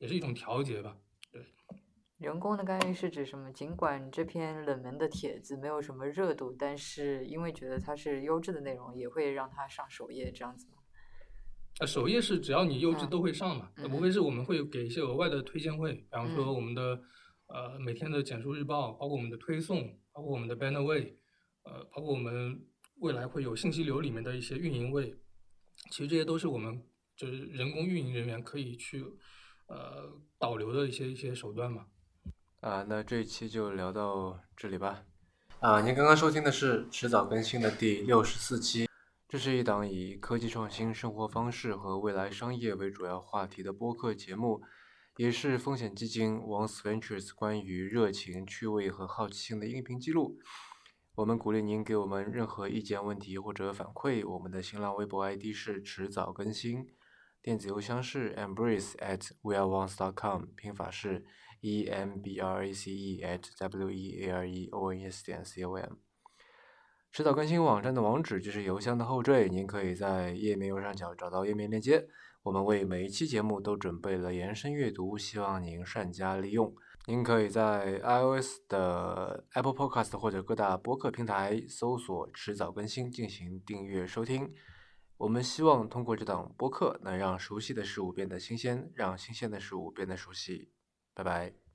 [0.00, 0.96] 也是一种调节吧，
[1.32, 1.42] 对。
[2.18, 3.52] 人工的干预是指什么？
[3.52, 10.68] 尽管这篇冷门的帖子没有什么热度，但是因为觉得它是优质的内容，也会让它上首页这样子？
[11.80, 17.00] 呃，首页是只要你优质都会上嘛，无非是我们会给一些额外的推荐会，比方说我们的
[17.46, 21.18] 呃每天的简述日报，包括我们的推送，包括我们的 banner 位，
[21.64, 22.60] 呃，包括我们
[22.96, 25.14] 未来会有信息流里面的一些运营位，
[25.90, 26.82] 其实这些都是我们
[27.16, 29.04] 就是人工运营人员可以去。
[29.70, 31.84] 呃，导流的一些一些手段嘛。
[32.60, 35.04] 啊，那这一期就聊到这里吧。
[35.60, 38.87] 啊，您刚刚收听的是迟早更新的第六十四期，
[39.28, 44.62] 这是一档以科技创新、生活方式和未来商业为主要话题的播客节目，
[45.18, 50.38] 也是风险基金 Once Ventures 关于热情、趣味和好奇心的音频记录。
[51.16, 54.26] 我们鼓励您给我们任何意见、问题或者反馈。
[54.26, 56.86] 我们的新浪微博 ID 是迟早更新。
[57.42, 61.26] 电子邮箱是 embrace at weareones.com，拼法是
[61.60, 65.02] e m b r a c e at w e a r e o n
[65.02, 66.07] s 点 c o m。
[67.10, 72.06] 迟早更新网站的网址就是邮箱的后缀，您可以在页面右上角找到页面链接。
[72.42, 76.72] 我们为每一期节目都准备了延伸阅读，希望您善加利用。
[77.06, 84.54] 您可以在 iOS 的 Apple Podcast 或者各大播客平台搜索“迟早更新”进行订阅收听。
[85.16, 90.70] 我们希望通过这档播客，能让熟悉的事物变得新鲜，让新鲜的事物变得熟悉。
[91.14, 91.67] 拜拜。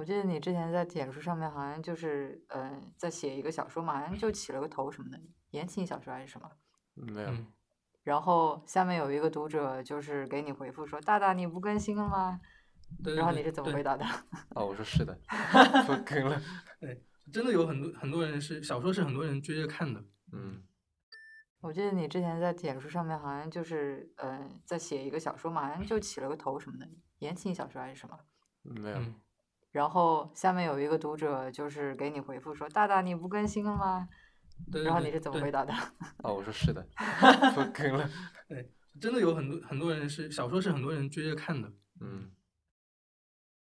[0.00, 5.20] 我记得你之前在简书上面好像就是，嗯，在写一个小说嘛，好像就起了个头什么的，
[5.50, 6.50] 言情小说还是什么？
[6.94, 7.30] 没有。
[8.02, 12.40] 然后下面有一个读者就是给你回复说：“大大，你不更新了吗？”
[13.14, 14.06] 然后你是怎么回答的？
[14.54, 15.12] 哦，我说是的，
[15.86, 16.40] 不更了。
[16.80, 17.04] 对。
[17.30, 20.02] 真的有很多很多人是小说，是很多人追着看的。
[20.32, 20.62] 嗯，
[21.60, 28.18] 我记得你之前在简书上面好像就是，嗯，在写一个小说嘛，好像就起了个头什么的，言情小说还是什么？
[28.62, 28.98] 没有。
[29.72, 34.08] 然后下面有一个读者就是给你回复说：“大大，你不更新了吗？”
[34.84, 35.72] 然后你是怎么回答的？
[36.22, 36.86] 哦，我说是的，
[37.54, 38.08] 不更了。
[38.48, 38.70] 对，
[39.00, 41.72] 真的有很多很多人是小说，是很多人追着看的。
[42.00, 42.30] 嗯。